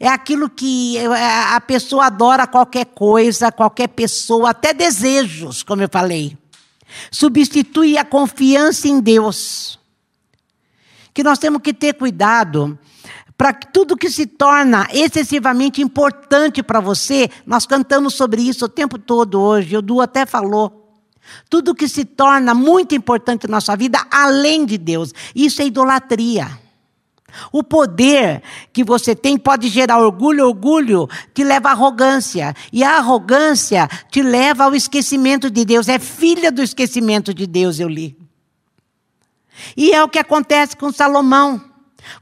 É 0.00 0.08
aquilo 0.08 0.48
que 0.48 0.96
é, 0.96 1.54
a 1.54 1.60
pessoa 1.60 2.06
adora 2.06 2.46
qualquer 2.46 2.86
coisa, 2.86 3.52
qualquer 3.52 3.88
pessoa, 3.88 4.50
até 4.50 4.72
desejos, 4.72 5.62
como 5.62 5.82
eu 5.82 5.88
falei. 5.92 6.34
Substitui 7.10 7.98
a 7.98 8.06
confiança 8.06 8.88
em 8.88 9.00
Deus 9.00 9.77
que 11.18 11.24
nós 11.24 11.40
temos 11.40 11.60
que 11.60 11.74
ter 11.74 11.94
cuidado 11.94 12.78
para 13.36 13.52
que 13.52 13.72
tudo 13.72 13.96
que 13.96 14.08
se 14.08 14.24
torna 14.24 14.86
excessivamente 14.92 15.82
importante 15.82 16.62
para 16.62 16.78
você, 16.78 17.28
nós 17.44 17.66
cantamos 17.66 18.14
sobre 18.14 18.40
isso 18.40 18.66
o 18.66 18.68
tempo 18.68 18.96
todo 19.00 19.40
hoje, 19.40 19.76
o 19.76 19.82
Du 19.82 20.00
até 20.00 20.24
falou. 20.24 20.94
Tudo 21.50 21.74
que 21.74 21.88
se 21.88 22.04
torna 22.04 22.54
muito 22.54 22.94
importante 22.94 23.48
na 23.48 23.56
nossa 23.56 23.76
vida, 23.76 23.98
além 24.12 24.64
de 24.64 24.78
Deus, 24.78 25.12
isso 25.34 25.60
é 25.60 25.66
idolatria. 25.66 26.56
O 27.50 27.64
poder 27.64 28.40
que 28.72 28.84
você 28.84 29.12
tem 29.16 29.36
pode 29.36 29.66
gerar 29.66 29.98
orgulho, 29.98 30.46
orgulho 30.46 31.08
te 31.34 31.42
leva 31.42 31.70
à 31.70 31.72
arrogância. 31.72 32.54
E 32.72 32.84
a 32.84 32.98
arrogância 32.98 33.88
te 34.08 34.22
leva 34.22 34.66
ao 34.66 34.74
esquecimento 34.76 35.50
de 35.50 35.64
Deus. 35.64 35.88
É 35.88 35.98
filha 35.98 36.52
do 36.52 36.62
esquecimento 36.62 37.34
de 37.34 37.44
Deus, 37.44 37.80
eu 37.80 37.88
li. 37.88 38.27
E 39.76 39.92
é 39.92 40.02
o 40.02 40.08
que 40.08 40.18
acontece 40.18 40.76
com 40.76 40.92
Salomão. 40.92 41.62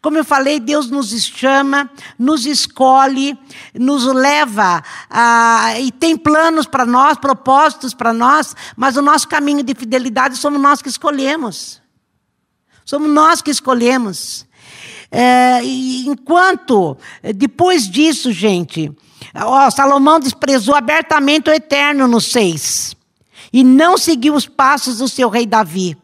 Como 0.00 0.16
eu 0.16 0.24
falei, 0.24 0.58
Deus 0.58 0.90
nos 0.90 1.10
chama, 1.24 1.90
nos 2.18 2.46
escolhe, 2.46 3.38
nos 3.74 4.04
leva 4.04 4.82
a, 5.08 5.74
e 5.78 5.92
tem 5.92 6.16
planos 6.16 6.66
para 6.66 6.84
nós, 6.84 7.18
propósitos 7.18 7.94
para 7.94 8.12
nós, 8.12 8.54
mas 8.76 8.96
o 8.96 9.02
nosso 9.02 9.28
caminho 9.28 9.62
de 9.62 9.74
fidelidade 9.74 10.36
somos 10.36 10.60
nós 10.60 10.82
que 10.82 10.88
escolhemos. 10.88 11.80
Somos 12.84 13.10
nós 13.10 13.42
que 13.42 13.50
escolhemos. 13.50 14.46
É, 15.10 15.60
enquanto, 15.64 16.96
depois 17.34 17.88
disso, 17.88 18.32
gente, 18.32 18.92
ó, 19.34 19.70
Salomão 19.70 20.18
desprezou 20.18 20.74
abertamente 20.74 21.48
o 21.48 21.52
eterno 21.52 22.08
no 22.08 22.20
seis 22.20 22.96
e 23.52 23.62
não 23.62 23.96
seguiu 23.96 24.34
os 24.34 24.46
passos 24.46 24.98
do 24.98 25.08
seu 25.08 25.28
rei 25.28 25.46
Davi. 25.46 25.96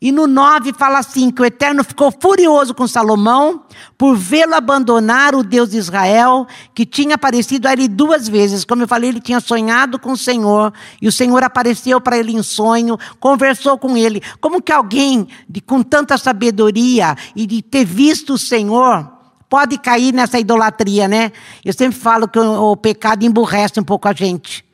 E 0.00 0.12
no 0.12 0.28
9 0.28 0.72
fala 0.74 1.00
assim: 1.00 1.30
que 1.30 1.42
o 1.42 1.44
Eterno 1.44 1.82
ficou 1.82 2.12
furioso 2.12 2.72
com 2.72 2.86
Salomão 2.86 3.64
por 3.96 4.16
vê-lo 4.16 4.54
abandonar 4.54 5.34
o 5.34 5.42
Deus 5.42 5.70
de 5.70 5.76
Israel, 5.76 6.46
que 6.72 6.86
tinha 6.86 7.16
aparecido 7.16 7.66
a 7.66 7.72
ele 7.72 7.88
duas 7.88 8.28
vezes. 8.28 8.64
Como 8.64 8.82
eu 8.82 8.88
falei, 8.88 9.10
ele 9.10 9.20
tinha 9.20 9.40
sonhado 9.40 9.98
com 9.98 10.12
o 10.12 10.16
Senhor, 10.16 10.72
e 11.02 11.08
o 11.08 11.12
Senhor 11.12 11.42
apareceu 11.42 12.00
para 12.00 12.16
ele 12.16 12.32
em 12.32 12.42
sonho, 12.44 12.96
conversou 13.18 13.76
com 13.76 13.96
ele. 13.96 14.22
Como 14.40 14.62
que 14.62 14.72
alguém 14.72 15.26
de, 15.48 15.60
com 15.60 15.82
tanta 15.82 16.16
sabedoria 16.16 17.16
e 17.34 17.44
de 17.44 17.60
ter 17.60 17.84
visto 17.84 18.34
o 18.34 18.38
Senhor 18.38 19.10
pode 19.48 19.78
cair 19.78 20.12
nessa 20.12 20.38
idolatria, 20.38 21.08
né? 21.08 21.32
Eu 21.64 21.72
sempre 21.72 21.98
falo 21.98 22.28
que 22.28 22.38
o, 22.38 22.72
o 22.72 22.76
pecado 22.76 23.24
emburrece 23.24 23.80
um 23.80 23.84
pouco 23.84 24.06
a 24.06 24.12
gente. 24.12 24.67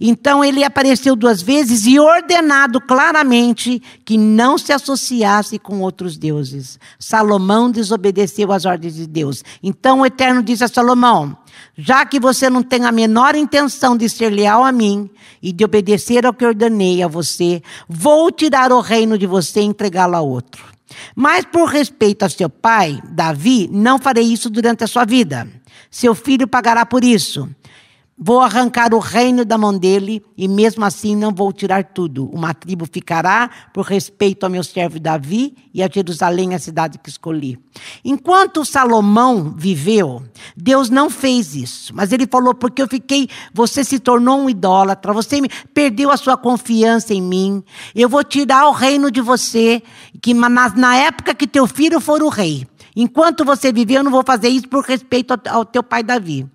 Então 0.00 0.44
ele 0.44 0.62
apareceu 0.64 1.16
duas 1.16 1.40
vezes 1.42 1.86
e 1.86 1.98
ordenado 1.98 2.80
claramente 2.80 3.82
que 4.04 4.18
não 4.18 4.58
se 4.58 4.72
associasse 4.72 5.58
com 5.58 5.80
outros 5.80 6.16
deuses. 6.16 6.78
Salomão 6.98 7.70
desobedeceu 7.70 8.52
às 8.52 8.64
ordens 8.64 8.94
de 8.94 9.06
Deus. 9.06 9.42
Então 9.62 10.00
o 10.00 10.06
Eterno 10.06 10.42
disse 10.42 10.64
a 10.64 10.68
Salomão: 10.68 11.36
Já 11.76 12.04
que 12.04 12.20
você 12.20 12.50
não 12.50 12.62
tem 12.62 12.84
a 12.84 12.92
menor 12.92 13.34
intenção 13.34 13.96
de 13.96 14.08
ser 14.08 14.30
leal 14.30 14.64
a 14.64 14.72
mim 14.72 15.08
e 15.42 15.52
de 15.52 15.64
obedecer 15.64 16.26
ao 16.26 16.34
que 16.34 16.44
ordenei 16.44 17.02
a 17.02 17.08
você, 17.08 17.62
vou 17.88 18.30
tirar 18.30 18.72
o 18.72 18.80
reino 18.80 19.16
de 19.18 19.26
você 19.26 19.60
e 19.60 19.64
entregá-lo 19.64 20.16
a 20.16 20.20
outro. 20.20 20.76
Mas 21.14 21.44
por 21.44 21.68
respeito 21.68 22.24
a 22.24 22.28
seu 22.28 22.48
pai, 22.48 23.00
Davi, 23.10 23.68
não 23.72 23.98
farei 23.98 24.24
isso 24.24 24.48
durante 24.48 24.84
a 24.84 24.86
sua 24.86 25.04
vida. 25.04 25.48
Seu 25.90 26.14
filho 26.14 26.46
pagará 26.46 26.84
por 26.86 27.02
isso. 27.02 27.48
Vou 28.18 28.40
arrancar 28.40 28.94
o 28.94 28.98
reino 28.98 29.44
da 29.44 29.58
mão 29.58 29.76
dele 29.76 30.24
e 30.38 30.48
mesmo 30.48 30.82
assim 30.86 31.14
não 31.14 31.30
vou 31.30 31.52
tirar 31.52 31.84
tudo. 31.84 32.30
Uma 32.32 32.54
tribo 32.54 32.86
ficará 32.90 33.50
por 33.74 33.84
respeito 33.84 34.44
ao 34.44 34.48
meu 34.48 34.64
servo 34.64 34.98
Davi 34.98 35.54
e 35.74 35.82
a 35.82 35.90
Jerusalém, 35.92 36.54
a 36.54 36.58
cidade 36.58 36.96
que 36.96 37.10
escolhi. 37.10 37.58
Enquanto 38.02 38.64
Salomão 38.64 39.54
viveu, 39.54 40.22
Deus 40.56 40.88
não 40.88 41.10
fez 41.10 41.54
isso. 41.54 41.94
Mas 41.94 42.10
ele 42.10 42.26
falou: 42.26 42.54
porque 42.54 42.80
eu 42.80 42.88
fiquei, 42.88 43.28
você 43.52 43.84
se 43.84 43.98
tornou 43.98 44.40
um 44.40 44.48
idólatra, 44.48 45.12
você 45.12 45.38
perdeu 45.74 46.10
a 46.10 46.16
sua 46.16 46.38
confiança 46.38 47.12
em 47.12 47.20
mim. 47.20 47.62
Eu 47.94 48.08
vou 48.08 48.24
tirar 48.24 48.66
o 48.66 48.72
reino 48.72 49.10
de 49.10 49.20
você, 49.20 49.82
que 50.22 50.32
na, 50.32 50.96
época 50.96 51.34
que 51.34 51.46
teu 51.46 51.66
filho 51.66 52.00
for 52.00 52.22
o 52.22 52.30
rei. 52.30 52.66
Enquanto 52.96 53.44
você 53.44 53.70
viver, 53.70 53.96
eu 53.96 54.04
não 54.04 54.10
vou 54.10 54.22
fazer 54.26 54.48
isso 54.48 54.68
por 54.70 54.82
respeito 54.82 55.38
ao 55.50 55.66
teu 55.66 55.82
pai 55.82 56.02
Davi. 56.02 56.48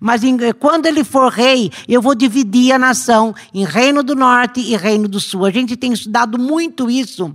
Mas 0.00 0.22
em, 0.24 0.36
quando 0.58 0.86
ele 0.86 1.04
for 1.04 1.30
rei, 1.32 1.70
eu 1.88 2.02
vou 2.02 2.14
dividir 2.14 2.72
a 2.72 2.78
nação 2.78 3.34
em 3.52 3.64
reino 3.64 4.02
do 4.02 4.14
norte 4.14 4.60
e 4.60 4.76
reino 4.76 5.08
do 5.08 5.20
sul. 5.20 5.44
A 5.44 5.50
gente 5.50 5.76
tem 5.76 5.92
estudado 5.92 6.38
muito 6.38 6.90
isso 6.90 7.34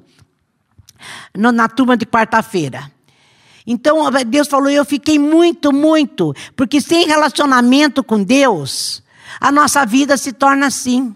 no, 1.36 1.52
na 1.52 1.68
turma 1.68 1.98
de 1.98 2.06
quarta-feira. 2.06 2.92
Então 3.66 4.10
Deus 4.28 4.48
falou, 4.48 4.70
eu 4.70 4.84
fiquei 4.84 5.20
muito, 5.20 5.72
muito, 5.72 6.34
porque 6.56 6.82
sem 6.82 7.06
relacionamento 7.06 8.04
com 8.04 8.24
Deus, 8.24 9.04
a 9.40 9.52
nossa 9.52 9.86
vida 9.86 10.18
se 10.18 10.34
torna 10.34 10.68
assim. 10.68 11.16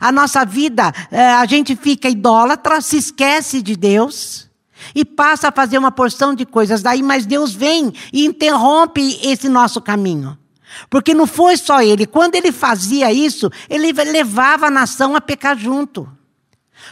A 0.00 0.10
nossa 0.10 0.46
vida, 0.46 0.92
eh, 1.10 1.34
a 1.34 1.44
gente 1.44 1.76
fica 1.76 2.08
idólatra, 2.08 2.80
se 2.80 2.96
esquece 2.96 3.60
de 3.60 3.76
Deus 3.76 4.48
e 4.94 5.04
passa 5.04 5.48
a 5.48 5.52
fazer 5.52 5.78
uma 5.78 5.92
porção 5.92 6.34
de 6.34 6.44
coisas 6.44 6.82
daí, 6.82 7.02
mas 7.02 7.26
Deus 7.26 7.52
vem 7.52 7.92
e 8.12 8.24
interrompe 8.24 9.18
esse 9.22 9.48
nosso 9.48 9.80
caminho. 9.80 10.36
Porque 10.90 11.14
não 11.14 11.26
foi 11.26 11.56
só 11.56 11.82
ele, 11.82 12.06
quando 12.06 12.34
ele 12.34 12.50
fazia 12.50 13.12
isso, 13.12 13.50
ele 13.68 13.92
levava 13.92 14.66
a 14.66 14.70
nação 14.70 15.14
a 15.14 15.20
pecar 15.20 15.56
junto. 15.56 16.08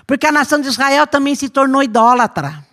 Porque 0.06 0.26
a 0.26 0.32
nação 0.32 0.60
de 0.60 0.68
Israel 0.68 1.06
também 1.06 1.34
se 1.34 1.48
tornou 1.48 1.82
idólatra. 1.82 2.64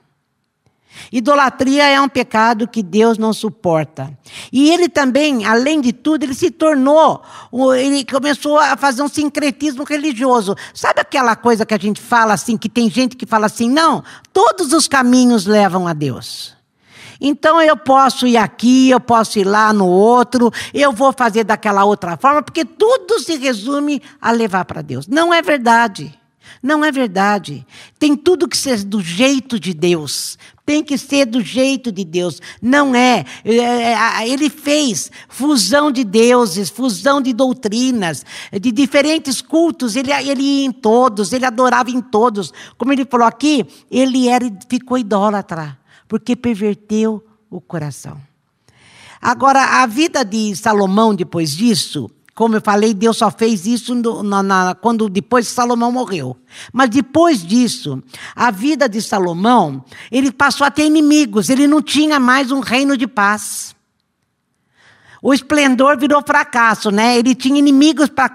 Idolatria 1.12 1.86
é 1.88 2.00
um 2.00 2.10
pecado 2.10 2.68
que 2.68 2.84
Deus 2.84 3.18
não 3.18 3.34
suporta. 3.34 4.18
E 4.52 4.72
ele 4.72 4.90
também, 4.90 5.46
além 5.46 5.82
de 5.82 5.94
tudo, 5.94 6.24
ele 6.24 6.34
se 6.34 6.52
tornou, 6.52 7.22
ele 7.78 8.06
começou 8.06 8.60
a 8.60 8.78
fazer 8.78 9.02
um 9.02 9.08
sincretismo 9.08 9.84
religioso. 9.84 10.56
Sabe 10.74 11.02
aquela 11.02 11.36
coisa 11.36 11.66
que 11.66 11.74
a 11.74 11.80
gente 11.80 12.02
fala 12.02 12.34
assim, 12.34 12.58
que 12.58 12.70
tem 12.70 12.90
gente 12.90 13.16
que 13.16 13.26
fala 13.26 13.46
assim, 13.46 13.70
não, 13.70 14.04
todos 14.34 14.74
os 14.74 14.88
caminhos 14.88 15.46
levam 15.46 15.88
a 15.88 15.94
Deus. 15.94 16.58
Então 17.22 17.62
eu 17.62 17.76
posso 17.76 18.26
ir 18.26 18.38
aqui, 18.38 18.90
eu 18.90 19.00
posso 19.00 19.40
ir 19.40 19.44
lá 19.44 19.74
no 19.74 19.88
outro, 19.88 20.52
eu 20.74 20.94
vou 20.94 21.12
fazer 21.12 21.44
daquela 21.44 21.84
outra 21.84 22.16
forma, 22.16 22.42
porque 22.42 22.64
tudo 22.64 23.20
se 23.20 23.36
resume 23.36 24.02
a 24.22 24.32
levar 24.32 24.64
para 24.66 24.82
Deus. 24.82 25.08
Não 25.08 25.34
é 25.34 25.42
verdade. 25.42 26.18
Não 26.62 26.84
é 26.84 26.92
verdade. 26.92 27.66
Tem 27.98 28.16
tudo 28.16 28.48
que 28.48 28.58
ser 28.58 28.84
do 28.84 29.02
jeito 29.02 29.60
de 29.60 29.74
Deus. 29.74 30.38
Tem 30.70 30.84
que 30.84 31.00
ser 31.00 31.26
do 31.26 31.42
jeito 31.42 31.92
de 31.92 32.06
Deus. 32.06 32.40
Não 32.62 32.94
é. 32.94 33.26
é, 33.44 33.56
é 33.56 34.30
ele 34.30 34.52
fez 34.52 35.10
fusão 35.28 35.92
de 35.92 36.04
deuses, 36.04 36.70
fusão 36.70 37.20
de 37.20 37.34
doutrinas, 37.34 38.24
de 38.52 38.72
diferentes 38.72 39.42
cultos. 39.42 39.96
Ele, 39.96 40.14
ele 40.14 40.44
ia 40.44 40.66
em 40.68 40.72
todos, 40.72 41.34
ele 41.34 41.44
adorava 41.44 41.90
em 41.90 42.00
todos. 42.00 42.54
Como 42.78 42.94
ele 42.94 43.04
falou 43.04 43.26
aqui, 43.26 43.66
ele 43.90 44.28
era, 44.28 44.46
ficou 44.70 44.96
idólatra, 44.96 45.76
porque 46.08 46.36
perverteu 46.36 47.26
o 47.50 47.60
coração. 47.60 48.22
Agora, 49.20 49.82
a 49.82 49.88
vida 49.88 50.24
de 50.24 50.56
Salomão 50.56 51.16
depois 51.16 51.50
disso 51.50 52.12
como 52.40 52.56
eu 52.56 52.62
falei, 52.62 52.94
Deus 52.94 53.18
só 53.18 53.30
fez 53.30 53.66
isso 53.66 53.94
no, 53.94 54.24
na, 54.24 54.42
na, 54.42 54.74
quando 54.74 55.10
depois 55.10 55.46
Salomão 55.46 55.92
morreu. 55.92 56.38
Mas 56.72 56.90
depois 56.90 57.46
disso, 57.46 58.02
a 58.34 58.50
vida 58.50 58.88
de 58.88 59.02
Salomão, 59.02 59.84
ele 60.10 60.32
passou 60.32 60.66
a 60.66 60.72
ter 60.72 60.86
inimigos, 60.86 61.50
ele 61.50 61.68
não 61.68 61.82
tinha 61.82 62.18
mais 62.18 62.50
um 62.50 62.62
reino 62.62 62.96
de 62.96 63.06
paz. 63.06 63.76
O 65.22 65.34
esplendor 65.34 65.98
virou 65.98 66.24
fracasso, 66.26 66.90
né? 66.92 67.18
Ele 67.18 67.36
tinha 67.36 67.60
inimigos 67.60 68.08
para 68.08 68.32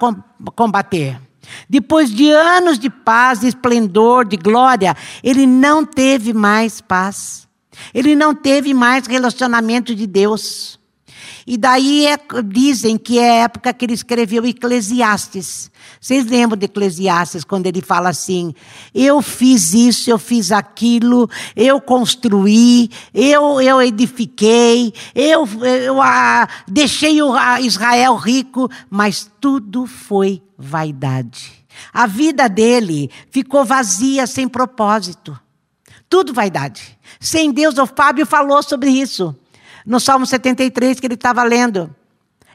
combater. 0.54 1.18
Depois 1.66 2.10
de 2.10 2.30
anos 2.30 2.78
de 2.78 2.90
paz, 2.90 3.40
de 3.40 3.48
esplendor, 3.48 4.26
de 4.26 4.36
glória, 4.36 4.94
ele 5.22 5.46
não 5.46 5.82
teve 5.82 6.34
mais 6.34 6.78
paz. 6.78 7.48
Ele 7.94 8.14
não 8.14 8.34
teve 8.34 8.74
mais 8.74 9.06
relacionamento 9.06 9.94
de 9.94 10.06
Deus. 10.06 10.78
E 11.46 11.58
daí 11.58 12.06
é, 12.06 12.16
dizem 12.42 12.96
que 12.96 13.18
é 13.18 13.42
a 13.42 13.44
época 13.44 13.72
que 13.74 13.84
ele 13.84 13.92
escreveu 13.92 14.46
Eclesiastes. 14.46 15.70
Vocês 16.00 16.24
lembram 16.24 16.56
de 16.56 16.64
Eclesiastes, 16.64 17.44
quando 17.44 17.66
ele 17.66 17.82
fala 17.82 18.08
assim: 18.08 18.54
Eu 18.94 19.20
fiz 19.20 19.74
isso, 19.74 20.10
eu 20.10 20.18
fiz 20.18 20.50
aquilo, 20.50 21.28
eu 21.54 21.80
construí, 21.80 22.88
eu, 23.12 23.60
eu 23.60 23.82
edifiquei, 23.82 24.92
eu, 25.14 25.46
eu 25.62 25.96
deixei 26.66 27.20
o 27.20 27.36
Israel 27.58 28.16
rico, 28.16 28.70
mas 28.88 29.30
tudo 29.38 29.86
foi 29.86 30.42
vaidade. 30.56 31.52
A 31.92 32.06
vida 32.06 32.48
dele 32.48 33.10
ficou 33.30 33.64
vazia, 33.64 34.26
sem 34.26 34.48
propósito. 34.48 35.38
Tudo 36.08 36.32
vaidade. 36.32 36.98
Sem 37.20 37.52
Deus, 37.52 37.76
o 37.76 37.86
Fábio 37.86 38.24
falou 38.24 38.62
sobre 38.62 38.90
isso 38.90 39.36
no 39.84 40.00
Salmo 40.00 40.26
73 40.26 41.00
que 41.00 41.06
ele 41.06 41.14
estava 41.14 41.42
lendo. 41.42 41.94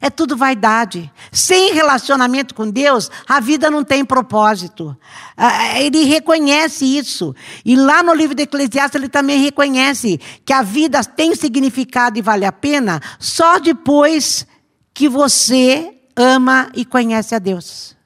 É 0.02 0.10
tudo 0.10 0.38
vaidade. 0.38 1.12
Sem 1.32 1.74
relacionamento 1.74 2.56
com 2.56 2.70
Deus, 2.70 3.12
a 3.28 3.40
vida 3.40 3.70
não 3.70 3.84
tem 3.84 4.06
propósito. 4.06 4.98
Ah, 5.36 5.80
ele 5.80 6.06
reconhece 6.06 6.86
isso. 6.86 7.36
E 7.66 7.76
lá 7.76 8.02
no 8.02 8.14
livro 8.14 8.34
de 8.34 8.44
Eclesiastes, 8.44 8.96
ele 8.96 9.10
também 9.10 9.42
reconhece 9.42 10.20
que 10.46 10.54
a 10.54 10.62
vida 10.62 11.04
tem 11.04 11.36
significado 11.36 12.18
e 12.18 12.22
vale 12.22 12.46
a 12.46 12.52
pena 12.52 13.02
só 13.20 13.60
depois 13.60 14.48
que 14.94 15.10
você 15.10 15.94
ama 16.16 16.70
e 16.74 16.86
conhece 16.86 17.36
a 17.36 17.40
Deus. 17.40 17.98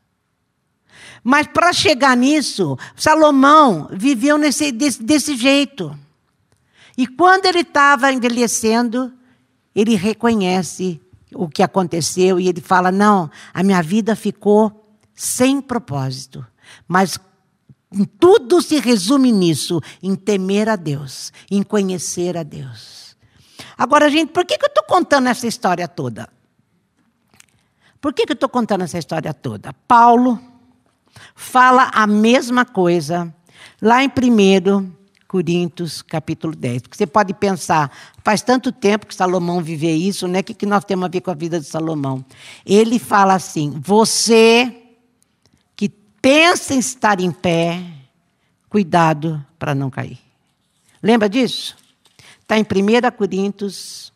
Mas 1.23 1.47
para 1.47 1.71
chegar 1.71 2.17
nisso, 2.17 2.77
Salomão 2.95 3.87
viveu 3.91 4.37
nesse, 4.37 4.71
desse, 4.71 5.01
desse 5.01 5.37
jeito. 5.37 5.97
E 6.97 7.07
quando 7.07 7.45
ele 7.45 7.61
estava 7.61 8.11
envelhecendo, 8.11 9.11
ele 9.75 9.95
reconhece 9.95 11.01
o 11.33 11.47
que 11.47 11.63
aconteceu 11.63 12.39
e 12.39 12.47
ele 12.47 12.61
fala: 12.61 12.91
Não, 12.91 13.29
a 13.53 13.63
minha 13.63 13.81
vida 13.81 14.15
ficou 14.15 14.97
sem 15.13 15.61
propósito. 15.61 16.45
Mas 16.87 17.19
tudo 18.19 18.61
se 18.61 18.79
resume 18.79 19.31
nisso, 19.31 19.79
em 20.01 20.15
temer 20.15 20.69
a 20.69 20.75
Deus, 20.75 21.31
em 21.49 21.61
conhecer 21.61 22.37
a 22.37 22.43
Deus. 22.43 23.15
Agora, 23.77 24.09
gente, 24.09 24.31
por 24.31 24.45
que, 24.45 24.57
que 24.57 24.65
eu 24.65 24.69
estou 24.69 24.83
contando 24.83 25.27
essa 25.27 25.47
história 25.47 25.87
toda? 25.87 26.29
Por 27.99 28.13
que, 28.13 28.25
que 28.25 28.33
eu 28.33 28.35
estou 28.35 28.49
contando 28.49 28.83
essa 28.83 28.97
história 28.97 29.33
toda? 29.33 29.73
Paulo 29.87 30.39
fala 31.35 31.89
a 31.93 32.05
mesma 32.05 32.65
coisa 32.65 33.33
lá 33.81 34.03
em 34.03 34.07
1 34.09 34.91
Coríntios, 35.33 36.03
capítulo 36.03 36.55
10. 36.55 36.83
Porque 36.83 36.95
você 36.95 37.07
pode 37.07 37.33
pensar, 37.33 37.91
faz 38.23 38.43
tanto 38.43 38.71
tempo 38.71 39.07
que 39.07 39.15
Salomão 39.15 39.63
viveu 39.63 39.95
isso, 39.95 40.27
né? 40.27 40.41
O 40.41 40.43
que, 40.43 40.53
que 40.53 40.67
nós 40.67 40.85
temos 40.85 41.05
a 41.05 41.07
ver 41.07 41.21
com 41.21 41.31
a 41.31 41.33
vida 41.33 41.59
de 41.59 41.65
Salomão? 41.65 42.23
Ele 42.63 42.99
fala 42.99 43.33
assim: 43.33 43.71
você 43.83 44.79
que 45.75 45.89
pensa 45.89 46.75
em 46.75 46.77
estar 46.77 47.19
em 47.19 47.31
pé, 47.31 47.83
cuidado 48.69 49.43
para 49.57 49.73
não 49.73 49.89
cair. 49.89 50.19
Lembra 51.01 51.27
disso? 51.27 51.75
Está 52.39 52.55
em 52.59 52.61
1 52.61 53.17
Coríntios, 53.17 54.13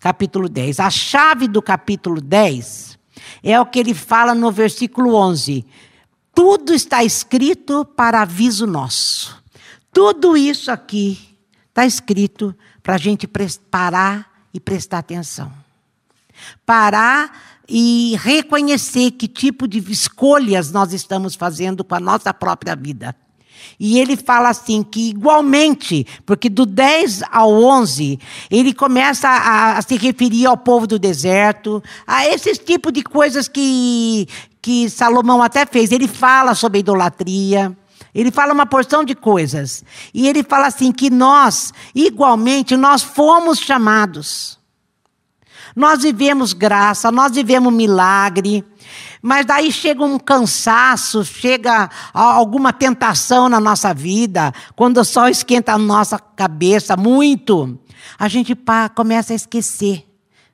capítulo 0.00 0.48
10. 0.48 0.80
A 0.80 0.90
chave 0.90 1.46
do 1.46 1.62
capítulo 1.62 2.20
10 2.20 2.98
é 3.44 3.60
o 3.60 3.64
que 3.64 3.78
ele 3.78 3.94
fala 3.94 4.34
no 4.34 4.50
versículo 4.50 5.14
11. 5.14 5.64
Tudo 6.34 6.74
está 6.74 7.04
escrito 7.04 7.84
para 7.84 8.22
aviso 8.22 8.66
nosso. 8.66 9.37
Tudo 9.98 10.36
isso 10.36 10.70
aqui 10.70 11.18
está 11.68 11.84
escrito 11.84 12.54
para 12.84 12.94
a 12.94 12.98
gente 12.98 13.28
parar 13.68 14.30
e 14.54 14.60
prestar 14.60 14.98
atenção. 14.98 15.52
Parar 16.64 17.60
e 17.68 18.14
reconhecer 18.20 19.10
que 19.10 19.26
tipo 19.26 19.66
de 19.66 19.80
escolhas 19.90 20.70
nós 20.70 20.92
estamos 20.92 21.34
fazendo 21.34 21.82
com 21.82 21.96
a 21.96 21.98
nossa 21.98 22.32
própria 22.32 22.76
vida. 22.76 23.12
E 23.76 23.98
ele 23.98 24.16
fala 24.16 24.50
assim 24.50 24.84
que 24.84 25.08
igualmente, 25.08 26.06
porque 26.24 26.48
do 26.48 26.64
10 26.64 27.24
ao 27.32 27.52
11, 27.52 28.20
ele 28.52 28.72
começa 28.72 29.28
a, 29.28 29.78
a 29.78 29.82
se 29.82 29.96
referir 29.96 30.46
ao 30.46 30.56
povo 30.56 30.86
do 30.86 30.96
deserto, 30.96 31.82
a 32.06 32.24
esses 32.24 32.56
tipos 32.56 32.92
de 32.92 33.02
coisas 33.02 33.48
que, 33.48 34.28
que 34.62 34.88
Salomão 34.88 35.42
até 35.42 35.66
fez. 35.66 35.90
Ele 35.90 36.06
fala 36.06 36.54
sobre 36.54 36.78
idolatria. 36.78 37.76
Ele 38.14 38.30
fala 38.30 38.52
uma 38.52 38.66
porção 38.66 39.04
de 39.04 39.14
coisas. 39.14 39.84
E 40.12 40.28
ele 40.28 40.42
fala 40.42 40.66
assim 40.66 40.92
que 40.92 41.10
nós, 41.10 41.72
igualmente, 41.94 42.76
nós 42.76 43.02
fomos 43.02 43.58
chamados. 43.58 44.58
Nós 45.76 46.02
vivemos 46.02 46.52
graça, 46.52 47.12
nós 47.12 47.32
vivemos 47.32 47.72
milagre. 47.72 48.64
Mas 49.22 49.46
daí 49.46 49.70
chega 49.70 50.04
um 50.04 50.18
cansaço, 50.18 51.24
chega 51.24 51.90
alguma 52.12 52.72
tentação 52.72 53.48
na 53.48 53.60
nossa 53.60 53.92
vida, 53.92 54.52
quando 54.74 54.98
o 54.98 55.04
sol 55.04 55.28
esquenta 55.28 55.72
a 55.72 55.78
nossa 55.78 56.18
cabeça 56.18 56.96
muito, 56.96 57.78
a 58.18 58.28
gente 58.28 58.56
começa 58.94 59.32
a 59.32 59.36
esquecer 59.36 60.04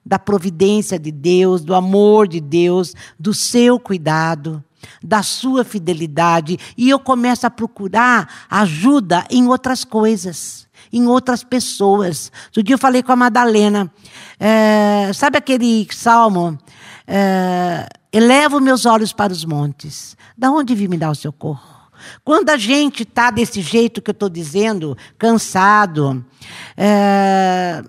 da 0.05 0.19
providência 0.19 0.99
de 0.99 1.11
Deus, 1.11 1.63
do 1.63 1.75
amor 1.75 2.29
de 2.29 2.41
Deus, 2.41 2.95
do 3.19 3.33
seu 3.33 3.79
cuidado 3.79 4.63
da 5.03 5.23
sua 5.23 5.65
fidelidade 5.65 6.59
e 6.77 6.91
eu 6.91 6.99
começo 6.99 7.47
a 7.47 7.51
procurar 7.51 8.47
ajuda 8.51 9.25
em 9.31 9.47
outras 9.47 9.85
coisas. 9.85 10.65
em 10.93 11.07
outras 11.09 11.43
pessoas. 11.43 12.31
Outro 12.47 12.63
dia 12.63 12.75
eu 12.75 12.79
falei 12.79 13.03
com 13.03 13.11
a 13.11 13.17
Madalena, 13.17 13.91
é, 14.39 15.11
sabe 15.13 15.37
aquele 15.39 15.89
salmo? 15.91 16.57
É, 17.07 17.89
Elevo 18.15 18.61
meus 18.61 18.87
olhos 18.87 19.13
para 19.13 19.33
os 19.33 19.45
montes. 19.45 20.17
Da 20.39 20.49
onde 20.49 20.73
vir 20.73 20.89
me 20.89 20.97
dar 20.97 21.11
o 21.11 21.17
socorro? 21.17 21.75
Quando 22.25 22.51
a 22.51 22.57
gente 22.57 23.03
está 23.03 23.29
desse 23.29 23.61
jeito 23.61 24.01
que 24.01 24.09
eu 24.09 24.13
estou 24.13 24.29
dizendo, 24.29 24.97
cansado, 25.19 26.25
é, 26.77 27.83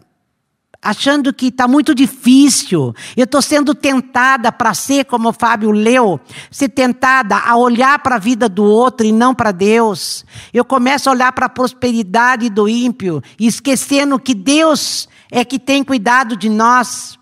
achando 0.86 1.34
que 1.34 1.48
está 1.48 1.68
muito 1.68 1.96
difícil, 1.96 2.94
eu 3.18 3.24
estou 3.24 3.42
sendo 3.42 3.74
tentada 3.74 4.52
para 4.52 4.72
ser, 4.76 5.06
como 5.06 5.30
o 5.30 5.34
Fábio 5.34 5.72
leu, 5.72 6.20
ser 6.52 6.70
tentada 6.70 7.36
a 7.36 7.58
olhar 7.58 7.98
para 8.04 8.18
a 8.18 8.20
vida 8.20 8.48
do 8.48 8.64
outro 8.64 9.04
e 9.04 9.12
não 9.12 9.34
para 9.34 9.52
Deus. 9.52 10.24
Eu 10.54 10.64
começo 10.64 11.10
a 11.10 11.12
olhar 11.12 11.32
para 11.32 11.48
a 11.48 11.50
prosperidade 11.50 12.52
do 12.52 12.70
ímpio 12.70 13.20
e 13.40 13.48
esquecendo 13.48 14.20
que 14.20 14.36
Deus 14.36 15.10
é 15.32 15.44
que 15.44 15.58
tem 15.58 15.84
cuidado 15.84 16.38
de 16.38 16.50
nós. 16.50 17.18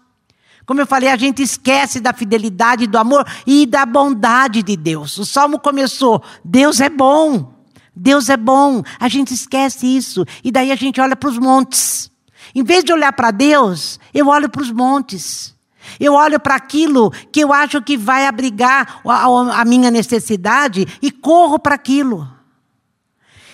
Como 0.65 0.81
eu 0.81 0.87
falei, 0.87 1.07
a 1.07 1.15
gente 1.15 1.41
esquece 1.41 2.01
da 2.01 2.11
fidelidade, 2.11 2.85
do 2.85 2.97
amor 2.97 3.25
e 3.47 3.65
da 3.65 3.85
bondade 3.85 4.61
de 4.61 4.75
Deus. 4.75 5.17
O 5.17 5.25
salmo 5.25 5.57
começou: 5.57 6.21
Deus 6.43 6.81
é 6.81 6.89
bom, 6.89 7.53
Deus 7.95 8.27
é 8.27 8.35
bom. 8.35 8.83
A 8.99 9.07
gente 9.07 9.33
esquece 9.33 9.87
isso. 9.87 10.25
E 10.43 10.51
daí 10.51 10.69
a 10.69 10.75
gente 10.75 10.99
olha 10.99 11.15
para 11.15 11.29
os 11.29 11.37
montes. 11.37 12.12
Em 12.55 12.63
vez 12.63 12.83
de 12.83 12.93
olhar 12.93 13.13
para 13.13 13.31
Deus, 13.31 13.99
eu 14.13 14.27
olho 14.27 14.49
para 14.49 14.61
os 14.61 14.71
montes. 14.71 15.53
Eu 15.99 16.13
olho 16.13 16.39
para 16.39 16.55
aquilo 16.55 17.11
que 17.31 17.41
eu 17.41 17.51
acho 17.51 17.81
que 17.81 17.97
vai 17.97 18.25
abrigar 18.25 19.01
a, 19.05 19.61
a 19.61 19.65
minha 19.65 19.91
necessidade 19.91 20.87
e 21.01 21.11
corro 21.11 21.59
para 21.59 21.75
aquilo. 21.75 22.29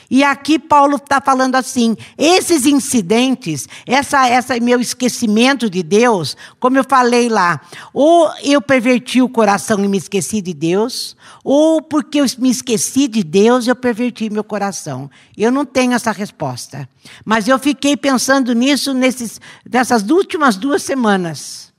E 0.10 0.24
aqui 0.24 0.58
Paulo 0.58 0.96
está 0.96 1.22
falando 1.22 1.56
assim: 1.56 1.96
esses 2.18 2.66
incidentes, 2.66 3.68
essa, 3.86 4.28
essa 4.28 4.60
meu 4.60 4.82
esquecimento 4.82 5.70
de 5.70 5.84
Deus, 5.84 6.36
como 6.60 6.78
eu 6.78 6.84
falei 6.84 7.30
lá, 7.30 7.62
ou 7.94 8.30
eu 8.44 8.62
perverti 8.62 9.22
o 9.22 9.30
coração 9.30 9.84
e 9.84 9.88
me 9.88 9.98
esqueci 9.98 10.42
de 10.42 10.54
Deus, 10.54 11.16
ou 11.44 11.82
porque 11.82 12.20
eu 12.20 12.26
me 12.40 12.50
esqueci 12.50 13.08
de 13.08 13.24
Deus, 13.24 13.68
eu 13.68 13.76
perverti 13.76 14.30
meu 14.30 14.44
coração. 14.44 15.10
Eu 15.38 15.52
não 15.52 15.66
tenho 15.66 15.94
essa 15.94 16.12
resposta. 16.12 16.90
Mas 17.24 17.48
eu 17.48 17.60
fiquei 17.60 17.96
pensando 17.96 18.54
nisso 18.54 18.94
nesses, 18.94 19.40
nessas 19.70 20.10
últimas 20.10 20.56
duas 20.56 20.82
semanas. 20.82 21.72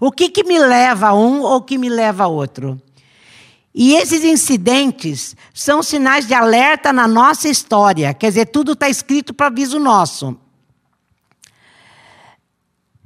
O 0.00 0.10
que, 0.10 0.28
que 0.28 0.44
me 0.44 0.58
leva 0.58 1.08
a 1.08 1.14
um 1.14 1.42
ou 1.42 1.62
que 1.62 1.78
me 1.78 1.88
leva 1.88 2.24
a 2.24 2.28
outro? 2.28 2.80
E 3.78 3.92
esses 3.92 4.24
incidentes 4.24 5.36
são 5.52 5.82
sinais 5.82 6.26
de 6.26 6.32
alerta 6.32 6.94
na 6.94 7.06
nossa 7.06 7.46
história. 7.46 8.14
Quer 8.14 8.28
dizer, 8.28 8.46
tudo 8.46 8.72
está 8.72 8.88
escrito 8.88 9.34
para 9.34 9.48
aviso 9.48 9.78
nosso. 9.78 10.34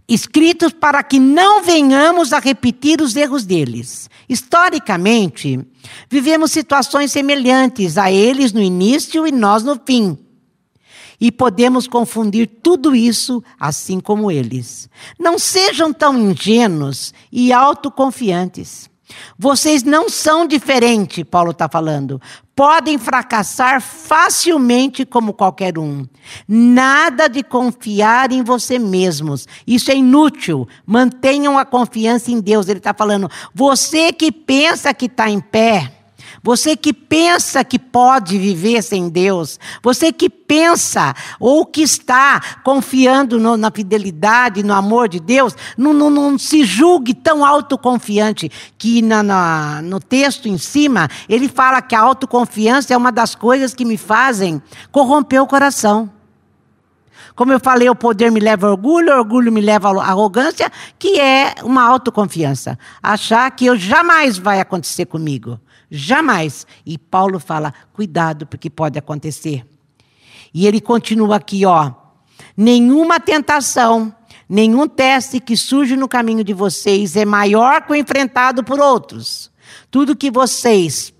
Escritos 0.09 0.73
para 0.73 1.03
que 1.03 1.19
não 1.19 1.61
venhamos 1.61 2.33
a 2.33 2.39
repetir 2.39 3.01
os 3.01 3.17
erros 3.17 3.45
deles. 3.45 4.09
Historicamente, 4.29 5.59
vivemos 6.09 6.53
situações 6.53 7.11
semelhantes 7.11 7.99
a 7.99 8.13
eles 8.13 8.53
no 8.53 8.63
início 8.63 9.27
e 9.27 9.33
nós 9.33 9.65
no 9.65 9.81
fim. 9.85 10.17
E 11.21 11.33
podemos 11.33 11.89
confundir 11.89 12.49
tudo 12.63 12.95
isso 12.95 13.43
assim 13.59 13.99
como 13.99 14.31
eles. 14.31 14.89
Não 15.19 15.37
sejam 15.37 15.93
tão 15.93 16.17
ingênuos 16.17 17.13
e 17.33 17.53
autoconfiantes. 17.53 18.89
Vocês 19.38 19.83
não 19.83 20.09
são 20.09 20.46
diferentes, 20.46 21.25
Paulo 21.25 21.51
está 21.53 21.68
falando. 21.68 22.20
Podem 22.55 22.99
fracassar 22.99 23.81
facilmente 23.81 25.07
como 25.07 25.33
qualquer 25.33 25.79
um. 25.79 26.07
Nada 26.46 27.29
de 27.29 27.42
confiar 27.42 28.33
em 28.33 28.42
você 28.42 28.79
mesmos. 28.79 29.49
Isso 29.66 29.90
é 29.90 29.96
inútil. 29.96 30.68
Mantenham 30.85 31.59
a 31.59 31.64
confiança 31.64 32.31
em 32.31 32.40
Deus. 32.40 32.68
Ele 32.68 32.79
está 32.79 32.92
falando. 32.92 33.31
Você 33.55 34.12
que 34.12 34.31
pensa 34.31 34.92
que 34.92 35.07
está 35.07 35.31
em 35.31 35.40
pé 35.40 36.00
você 36.43 36.77
que 36.77 36.93
pensa 36.93 37.64
que 37.64 37.79
pode 37.79 38.38
viver 38.38 38.83
sem 38.83 39.09
Deus, 39.09 39.59
você 39.83 40.12
que 40.12 40.29
pensa 40.29 41.14
ou 41.38 41.64
que 41.64 41.83
está 41.83 42.40
confiando 42.64 43.38
no, 43.38 43.57
na 43.57 43.71
fidelidade, 43.71 44.62
no 44.62 44.75
amor 44.75 45.09
de 45.09 45.21
Deus, 45.21 45.57
não, 45.77 45.93
não, 45.93 46.11
não 46.11 46.38
se 46.38 46.64
julgue 46.64 47.14
tão 47.14 47.45
autoconfiante, 47.45 48.51
que 48.77 49.03
na, 49.03 49.23
na, 49.23 49.83
no 49.83 50.01
texto 50.01 50.49
em 50.49 50.59
cima, 50.59 51.09
ele 51.29 51.49
fala 51.49 51.81
que 51.83 51.95
a 51.95 52.01
autoconfiança 52.01 52.93
é 52.95 52.97
uma 52.97 53.12
das 53.12 53.35
coisas 53.35 53.75
que 53.75 53.85
me 53.85 53.97
fazem 53.97 54.62
corromper 54.90 55.43
o 55.43 55.47
coração. 55.47 56.11
Como 57.40 57.53
eu 57.53 57.61
falei, 57.61 57.88
o 57.88 57.95
poder 57.95 58.31
me 58.31 58.40
leva 58.40 58.66
ao 58.66 58.73
orgulho, 58.73 59.14
o 59.14 59.19
orgulho 59.19 59.51
me 59.51 59.61
leva 59.61 59.88
à 59.88 60.09
arrogância, 60.09 60.71
que 60.99 61.19
é 61.19 61.55
uma 61.62 61.83
autoconfiança. 61.83 62.79
Achar 63.03 63.51
que 63.53 63.64
eu 63.64 63.77
jamais 63.79 64.37
vai 64.37 64.61
acontecer 64.61 65.07
comigo. 65.07 65.59
Jamais. 65.90 66.66
E 66.87 66.96
Paulo 66.96 67.40
fala: 67.40 67.74
cuidado, 67.92 68.46
porque 68.46 68.70
pode 68.70 68.98
acontecer. 68.98 69.66
E 70.53 70.66
ele 70.66 70.81
continua 70.81 71.37
aqui, 71.37 71.64
ó. 71.64 71.92
Nenhuma 72.57 73.18
tentação, 73.18 74.14
nenhum 74.48 74.87
teste 74.87 75.40
que 75.40 75.57
surge 75.57 75.96
no 75.96 76.09
caminho 76.09 76.44
de 76.44 76.53
vocês 76.53 77.16
é 77.16 77.24
maior 77.24 77.83
que 77.83 77.92
o 77.92 77.96
enfrentado 77.96 78.62
por 78.62 78.81
outros. 78.81 79.50
Tudo 79.90 80.16
que 80.16 80.31
vocês 80.31 81.12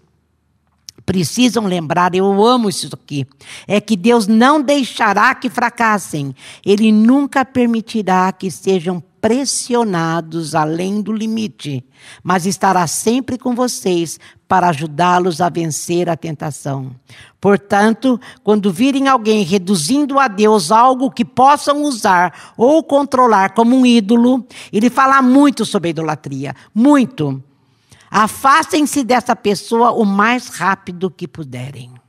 precisam 1.05 1.67
lembrar, 1.67 2.15
eu 2.15 2.45
amo 2.45 2.69
isso 2.69 2.89
aqui, 2.93 3.27
é 3.67 3.81
que 3.81 3.97
Deus 3.97 4.27
não 4.27 4.63
deixará 4.63 5.35
que 5.35 5.51
fracassem. 5.51 6.35
Ele 6.65 6.93
nunca 6.93 7.45
permitirá 7.45 8.31
que 8.33 8.51
sejam 8.51 9.03
pressionados 9.21 10.55
além 10.55 11.03
do 11.03 11.13
limite, 11.13 11.85
mas 12.23 12.47
estará 12.47 12.87
sempre 12.87 13.37
com 13.37 13.55
vocês 13.55 14.19
para 14.49 14.69
ajudá-los 14.69 15.41
a 15.41 15.49
vencer 15.49 16.09
a 16.09 16.17
tentação. 16.17 16.91
Portanto, 17.41 18.21
quando 18.43 18.73
virem 18.73 19.09
alguém 19.09 19.45
reduzindo 19.45 20.19
a 20.19 20.27
Deus 20.27 20.73
algo 20.73 21.11
que 21.11 21.25
possam 21.25 21.83
usar 21.83 22.53
ou 22.57 22.83
controlar 22.83 23.55
como 23.55 23.77
um 23.77 23.87
ídolo, 23.87 24.47
ele 24.73 24.91
fala 24.91 25.23
muito 25.23 25.65
sobre 25.65 25.91
idolatria, 25.91 26.55
muito. 26.75 27.43
Afastem-se 28.11 29.05
dessa 29.05 29.37
pessoa 29.37 29.93
o 29.93 30.05
mais 30.05 30.49
rápido 30.49 31.11
que 31.11 31.29
puderem. 31.29 32.00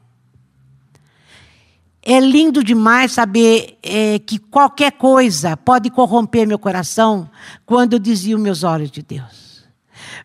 É 2.04 2.20
lindo 2.20 2.64
demais 2.64 3.12
saber 3.12 3.78
é, 3.84 4.18
que 4.20 4.40
qualquer 4.40 4.94
coisa 4.94 5.56
pode 5.56 5.90
corromper 5.92 6.48
meu 6.48 6.58
coração 6.58 7.30
quando 7.66 7.94
eu 7.94 8.00
desvio 8.00 8.40
meus 8.40 8.64
olhos 8.64 8.90
de 8.90 9.04
Deus. 9.04 9.66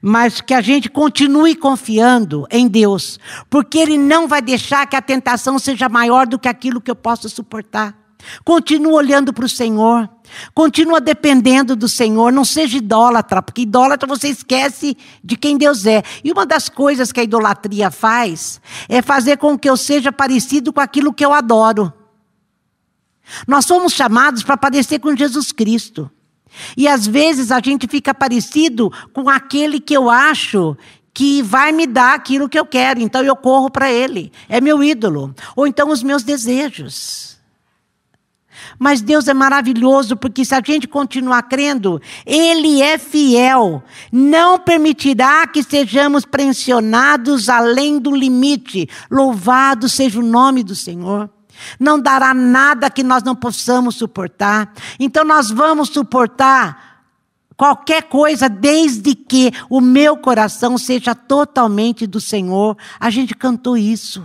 Mas 0.00 0.40
que 0.40 0.54
a 0.54 0.62
gente 0.62 0.88
continue 0.88 1.54
confiando 1.54 2.46
em 2.50 2.66
Deus, 2.66 3.18
porque 3.50 3.78
Ele 3.78 3.98
não 3.98 4.26
vai 4.26 4.40
deixar 4.40 4.86
que 4.86 4.96
a 4.96 5.02
tentação 5.02 5.58
seja 5.58 5.88
maior 5.88 6.26
do 6.26 6.38
que 6.38 6.48
aquilo 6.48 6.80
que 6.80 6.90
eu 6.90 6.96
posso 6.96 7.28
suportar. 7.28 8.05
Continua 8.44 8.94
olhando 8.94 9.32
para 9.32 9.44
o 9.44 9.48
Senhor. 9.48 10.08
Continua 10.54 11.00
dependendo 11.00 11.76
do 11.76 11.88
Senhor. 11.88 12.32
Não 12.32 12.44
seja 12.44 12.78
idólatra, 12.78 13.42
porque 13.42 13.62
idólatra 13.62 14.06
você 14.06 14.28
esquece 14.28 14.96
de 15.22 15.36
quem 15.36 15.56
Deus 15.56 15.86
é. 15.86 16.02
E 16.24 16.32
uma 16.32 16.46
das 16.46 16.68
coisas 16.68 17.12
que 17.12 17.20
a 17.20 17.24
idolatria 17.24 17.90
faz 17.90 18.60
é 18.88 19.00
fazer 19.02 19.38
com 19.38 19.58
que 19.58 19.68
eu 19.68 19.76
seja 19.76 20.12
parecido 20.12 20.72
com 20.72 20.80
aquilo 20.80 21.12
que 21.12 21.24
eu 21.24 21.32
adoro. 21.32 21.92
Nós 23.46 23.64
somos 23.64 23.92
chamados 23.92 24.42
para 24.42 24.56
parecer 24.56 24.98
com 24.98 25.16
Jesus 25.16 25.52
Cristo. 25.52 26.10
E 26.76 26.88
às 26.88 27.06
vezes 27.06 27.50
a 27.50 27.60
gente 27.60 27.86
fica 27.86 28.14
parecido 28.14 28.90
com 29.12 29.28
aquele 29.28 29.80
que 29.80 29.94
eu 29.94 30.08
acho 30.08 30.76
que 31.12 31.42
vai 31.42 31.72
me 31.72 31.86
dar 31.86 32.14
aquilo 32.14 32.48
que 32.48 32.58
eu 32.58 32.66
quero, 32.66 33.00
então 33.00 33.22
eu 33.22 33.34
corro 33.34 33.70
para 33.70 33.90
ele. 33.90 34.30
É 34.48 34.60
meu 34.60 34.84
ídolo. 34.84 35.34
Ou 35.54 35.66
então 35.66 35.88
os 35.90 36.02
meus 36.02 36.22
desejos. 36.22 37.35
Mas 38.78 39.00
Deus 39.00 39.28
é 39.28 39.34
maravilhoso, 39.34 40.16
porque 40.16 40.44
se 40.44 40.54
a 40.54 40.62
gente 40.64 40.86
continuar 40.86 41.42
crendo, 41.44 42.00
Ele 42.24 42.82
é 42.82 42.98
fiel. 42.98 43.82
Não 44.12 44.58
permitirá 44.58 45.46
que 45.46 45.62
sejamos 45.62 46.24
pressionados 46.24 47.48
além 47.48 47.98
do 47.98 48.14
limite. 48.14 48.88
Louvado 49.10 49.88
seja 49.88 50.18
o 50.18 50.22
nome 50.22 50.62
do 50.62 50.74
Senhor. 50.74 51.30
Não 51.80 51.98
dará 51.98 52.34
nada 52.34 52.90
que 52.90 53.02
nós 53.02 53.22
não 53.22 53.34
possamos 53.34 53.96
suportar. 53.96 54.72
Então 54.98 55.24
nós 55.24 55.50
vamos 55.50 55.88
suportar 55.88 57.04
qualquer 57.56 58.02
coisa, 58.04 58.48
desde 58.48 59.14
que 59.14 59.50
o 59.70 59.80
meu 59.80 60.16
coração 60.16 60.76
seja 60.76 61.14
totalmente 61.14 62.06
do 62.06 62.20
Senhor. 62.20 62.76
A 63.00 63.10
gente 63.10 63.34
cantou 63.34 63.76
isso. 63.76 64.22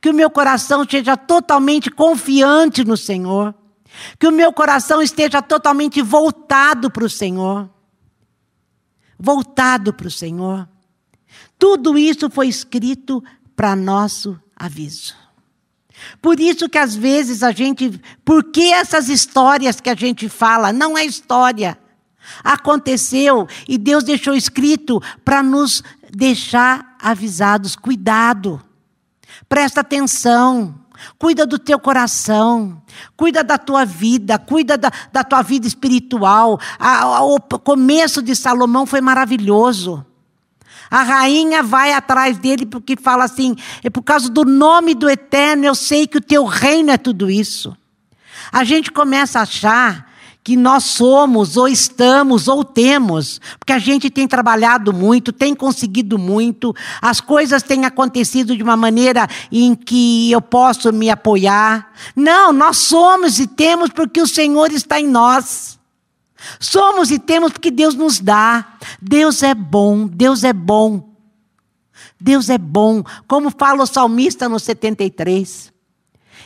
Que 0.00 0.10
o 0.10 0.14
meu 0.14 0.30
coração 0.30 0.82
esteja 0.82 1.16
totalmente 1.16 1.90
confiante 1.90 2.84
no 2.84 2.96
Senhor. 2.96 3.54
Que 4.18 4.26
o 4.26 4.32
meu 4.32 4.52
coração 4.52 5.00
esteja 5.02 5.40
totalmente 5.40 6.02
voltado 6.02 6.90
para 6.90 7.04
o 7.04 7.10
Senhor. 7.10 7.68
Voltado 9.18 9.92
para 9.92 10.08
o 10.08 10.10
Senhor. 10.10 10.68
Tudo 11.58 11.96
isso 11.96 12.28
foi 12.30 12.48
escrito 12.48 13.22
para 13.56 13.76
nosso 13.76 14.38
aviso. 14.56 15.14
Por 16.20 16.40
isso 16.40 16.68
que 16.68 16.78
às 16.78 16.94
vezes 16.94 17.42
a 17.42 17.52
gente. 17.52 18.00
Por 18.24 18.44
que 18.44 18.72
essas 18.72 19.08
histórias 19.08 19.80
que 19.80 19.90
a 19.90 19.94
gente 19.94 20.28
fala? 20.28 20.72
Não 20.72 20.98
é 20.98 21.04
história. 21.04 21.78
Aconteceu 22.42 23.46
e 23.68 23.76
Deus 23.76 24.02
deixou 24.02 24.34
escrito 24.34 25.00
para 25.24 25.42
nos 25.42 25.82
deixar 26.10 26.96
avisados. 27.00 27.76
Cuidado. 27.76 28.63
Presta 29.48 29.80
atenção. 29.80 30.74
Cuida 31.18 31.44
do 31.44 31.58
teu 31.58 31.78
coração, 31.78 32.80
cuida 33.16 33.42
da 33.42 33.58
tua 33.58 33.84
vida, 33.84 34.38
cuida 34.38 34.78
da, 34.78 34.90
da 35.12 35.24
tua 35.24 35.42
vida 35.42 35.66
espiritual. 35.66 36.58
A, 36.78 37.02
a, 37.02 37.24
o 37.24 37.40
começo 37.40 38.22
de 38.22 38.34
Salomão 38.34 38.86
foi 38.86 39.00
maravilhoso. 39.00 40.06
A 40.90 41.02
rainha 41.02 41.62
vai 41.62 41.92
atrás 41.92 42.38
dele 42.38 42.64
porque 42.64 42.96
fala 42.96 43.24
assim: 43.24 43.56
é 43.82 43.90
por 43.90 44.02
causa 44.02 44.30
do 44.30 44.44
nome 44.44 44.94
do 44.94 45.10
eterno, 45.10 45.64
eu 45.64 45.74
sei 45.74 46.06
que 46.06 46.18
o 46.18 46.22
teu 46.22 46.44
reino 46.44 46.90
é 46.90 46.96
tudo 46.96 47.28
isso. 47.28 47.76
A 48.52 48.62
gente 48.62 48.92
começa 48.92 49.40
a 49.40 49.42
achar 49.42 50.13
que 50.44 50.58
nós 50.58 50.84
somos, 50.84 51.56
ou 51.56 51.66
estamos, 51.66 52.48
ou 52.48 52.62
temos, 52.62 53.40
porque 53.58 53.72
a 53.72 53.78
gente 53.78 54.10
tem 54.10 54.28
trabalhado 54.28 54.92
muito, 54.92 55.32
tem 55.32 55.54
conseguido 55.54 56.18
muito, 56.18 56.76
as 57.00 57.18
coisas 57.18 57.62
têm 57.62 57.86
acontecido 57.86 58.54
de 58.54 58.62
uma 58.62 58.76
maneira 58.76 59.26
em 59.50 59.74
que 59.74 60.30
eu 60.30 60.42
posso 60.42 60.92
me 60.92 61.08
apoiar. 61.08 61.90
Não, 62.14 62.52
nós 62.52 62.76
somos 62.76 63.38
e 63.38 63.46
temos 63.46 63.88
porque 63.88 64.20
o 64.20 64.26
Senhor 64.26 64.70
está 64.70 65.00
em 65.00 65.08
nós. 65.08 65.78
Somos 66.60 67.10
e 67.10 67.18
temos 67.18 67.50
porque 67.50 67.70
Deus 67.70 67.94
nos 67.94 68.20
dá. 68.20 68.76
Deus 69.00 69.42
é 69.42 69.54
bom, 69.54 70.06
Deus 70.06 70.44
é 70.44 70.52
bom. 70.52 71.08
Deus 72.20 72.50
é 72.50 72.58
bom, 72.58 73.02
como 73.26 73.50
fala 73.50 73.82
o 73.82 73.86
salmista 73.86 74.46
no 74.46 74.60
73. 74.60 75.72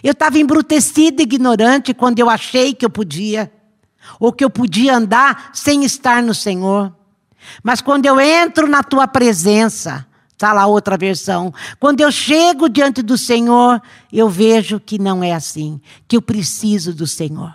Eu 0.04 0.12
estava 0.12 0.38
embrutecida, 0.38 1.20
ignorante, 1.20 1.92
quando 1.92 2.20
eu 2.20 2.30
achei 2.30 2.72
que 2.72 2.84
eu 2.84 2.90
podia, 2.90 3.52
ou 4.18 4.32
que 4.32 4.44
eu 4.44 4.50
podia 4.50 4.96
andar 4.96 5.50
sem 5.52 5.84
estar 5.84 6.22
no 6.22 6.34
Senhor. 6.34 6.92
Mas 7.62 7.80
quando 7.80 8.06
eu 8.06 8.20
entro 8.20 8.66
na 8.66 8.82
tua 8.82 9.06
presença, 9.06 10.06
está 10.32 10.52
lá 10.52 10.66
outra 10.66 10.96
versão, 10.96 11.52
quando 11.80 12.00
eu 12.00 12.10
chego 12.10 12.68
diante 12.68 13.02
do 13.02 13.16
Senhor, 13.16 13.80
eu 14.12 14.28
vejo 14.28 14.78
que 14.80 14.98
não 14.98 15.22
é 15.22 15.32
assim, 15.32 15.80
que 16.06 16.16
eu 16.16 16.22
preciso 16.22 16.94
do 16.94 17.06
Senhor 17.06 17.54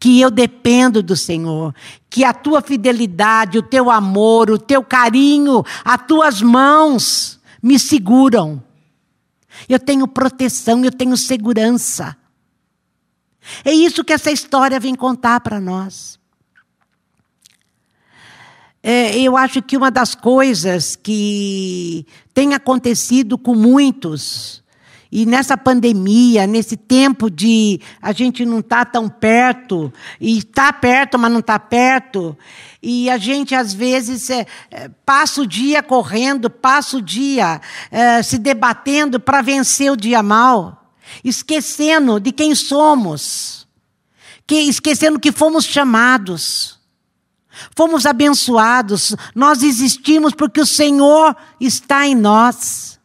que 0.00 0.18
eu 0.18 0.30
dependo 0.30 1.02
do 1.02 1.14
Senhor, 1.14 1.74
que 2.08 2.24
a 2.24 2.32
tua 2.32 2.62
fidelidade, 2.62 3.58
o 3.58 3.62
teu 3.62 3.90
amor, 3.90 4.50
o 4.50 4.58
teu 4.58 4.82
carinho, 4.82 5.62
as 5.84 6.06
tuas 6.06 6.40
mãos 6.40 7.38
me 7.62 7.78
seguram. 7.78 8.62
Eu 9.68 9.78
tenho 9.78 10.08
proteção, 10.08 10.82
eu 10.82 10.90
tenho 10.90 11.16
segurança. 11.18 12.16
É 13.64 13.72
isso 13.72 14.04
que 14.04 14.12
essa 14.12 14.30
história 14.30 14.78
vem 14.80 14.94
contar 14.94 15.40
para 15.40 15.60
nós. 15.60 16.18
É, 18.82 19.18
eu 19.18 19.36
acho 19.36 19.60
que 19.60 19.76
uma 19.76 19.90
das 19.90 20.14
coisas 20.14 20.96
que 20.96 22.06
tem 22.32 22.54
acontecido 22.54 23.36
com 23.36 23.54
muitos 23.54 24.60
e 25.12 25.26
nessa 25.26 25.56
pandemia, 25.56 26.46
nesse 26.46 26.76
tempo 26.76 27.28
de 27.28 27.80
a 28.00 28.12
gente 28.12 28.46
não 28.46 28.60
estar 28.60 28.84
tá 28.84 28.92
tão 28.92 29.08
perto, 29.08 29.92
e 30.20 30.38
está 30.38 30.72
perto, 30.72 31.18
mas 31.18 31.32
não 31.32 31.40
está 31.40 31.58
perto, 31.58 32.36
e 32.80 33.10
a 33.10 33.18
gente 33.18 33.54
às 33.54 33.74
vezes 33.74 34.30
é, 34.30 34.46
é, 34.70 34.88
passa 35.04 35.42
o 35.42 35.46
dia 35.46 35.82
correndo, 35.82 36.48
passa 36.48 36.96
o 36.96 37.02
dia 37.02 37.60
é, 37.90 38.22
se 38.22 38.38
debatendo 38.38 39.18
para 39.18 39.42
vencer 39.42 39.90
o 39.90 39.96
dia 39.96 40.22
mal, 40.22 40.79
esquecendo 41.24 42.20
de 42.20 42.32
quem 42.32 42.54
somos, 42.54 43.66
que, 44.46 44.56
esquecendo 44.56 45.20
que 45.20 45.32
fomos 45.32 45.64
chamados. 45.64 46.78
Fomos 47.76 48.06
abençoados, 48.06 49.14
nós 49.34 49.62
existimos 49.62 50.32
porque 50.32 50.60
o 50.60 50.66
Senhor 50.66 51.36
está 51.60 52.06
em 52.06 52.14
nós. 52.14 52.98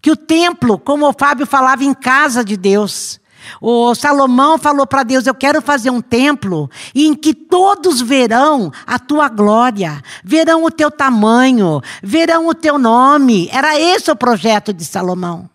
Que 0.00 0.10
o 0.10 0.16
templo, 0.16 0.78
como 0.78 1.08
o 1.08 1.12
Fábio 1.12 1.46
falava, 1.46 1.84
em 1.84 1.94
casa 1.94 2.44
de 2.44 2.56
Deus. 2.56 3.20
O 3.60 3.94
Salomão 3.94 4.58
falou 4.58 4.86
para 4.86 5.02
Deus: 5.02 5.26
Eu 5.26 5.34
quero 5.34 5.60
fazer 5.62 5.90
um 5.90 6.00
templo 6.00 6.70
em 6.94 7.14
que 7.14 7.34
todos 7.34 8.00
verão 8.00 8.72
a 8.86 8.98
tua 8.98 9.28
glória, 9.28 10.02
verão 10.24 10.64
o 10.64 10.70
teu 10.70 10.90
tamanho, 10.90 11.80
verão 12.02 12.48
o 12.48 12.54
teu 12.54 12.78
nome. 12.78 13.48
Era 13.52 13.78
esse 13.78 14.10
o 14.10 14.16
projeto 14.16 14.72
de 14.72 14.84
Salomão. 14.84 15.48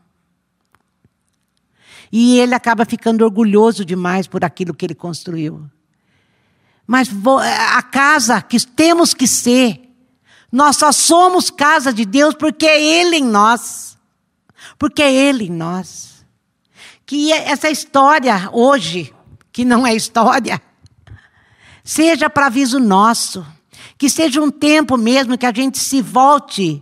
E 2.13 2.39
ele 2.39 2.53
acaba 2.53 2.85
ficando 2.85 3.25
orgulhoso 3.25 3.83
demais 3.83 4.27
por 4.27 4.45
aquilo 4.45 4.73
que 4.73 4.85
ele 4.85 4.95
construiu. 4.95 5.65
Mas 6.85 7.09
a 7.75 7.81
casa 7.81 8.41
que 8.41 8.63
temos 8.65 9.13
que 9.13 9.27
ser, 9.27 9.81
nós 10.51 10.77
só 10.77 10.91
somos 10.91 11.49
casa 11.49 11.91
de 11.91 12.05
Deus 12.05 12.35
porque 12.35 12.67
é 12.67 12.81
Ele 12.81 13.17
em 13.17 13.23
nós 13.23 13.93
porque 14.77 15.01
é 15.01 15.11
Ele 15.11 15.45
em 15.45 15.51
nós. 15.51 16.25
Que 17.05 17.31
essa 17.31 17.69
história 17.69 18.49
hoje, 18.51 19.13
que 19.51 19.65
não 19.65 19.85
é 19.85 19.95
história, 19.95 20.61
seja 21.83 22.29
para 22.29 22.47
aviso 22.47 22.79
nosso, 22.79 23.45
que 23.97 24.09
seja 24.09 24.41
um 24.41 24.49
tempo 24.49 24.97
mesmo 24.97 25.37
que 25.37 25.45
a 25.45 25.53
gente 25.53 25.77
se 25.77 26.01
volte 26.01 26.81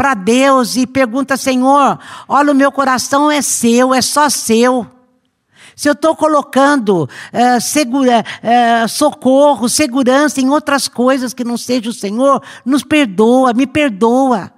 para 0.00 0.14
Deus 0.14 0.76
e 0.76 0.86
pergunta, 0.86 1.36
Senhor, 1.36 1.98
olha, 2.26 2.52
o 2.52 2.54
meu 2.54 2.72
coração 2.72 3.30
é 3.30 3.42
seu, 3.42 3.92
é 3.92 4.00
só 4.00 4.30
seu. 4.30 4.86
Se 5.76 5.90
eu 5.90 5.92
estou 5.92 6.16
colocando 6.16 7.02
uh, 7.04 7.60
segura, 7.60 8.24
uh, 8.24 8.88
socorro, 8.88 9.68
segurança 9.68 10.40
em 10.40 10.48
outras 10.48 10.88
coisas 10.88 11.34
que 11.34 11.44
não 11.44 11.58
seja 11.58 11.90
o 11.90 11.92
Senhor, 11.92 12.42
nos 12.64 12.82
perdoa, 12.82 13.52
me 13.52 13.66
perdoa. 13.66 14.50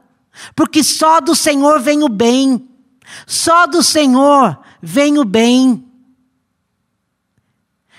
Porque 0.54 0.84
só 0.84 1.20
do 1.20 1.34
Senhor 1.34 1.80
vem 1.80 2.04
o 2.04 2.08
bem. 2.08 2.64
Só 3.26 3.66
do 3.66 3.82
Senhor 3.82 4.56
vem 4.80 5.18
o 5.18 5.24
bem. 5.24 5.84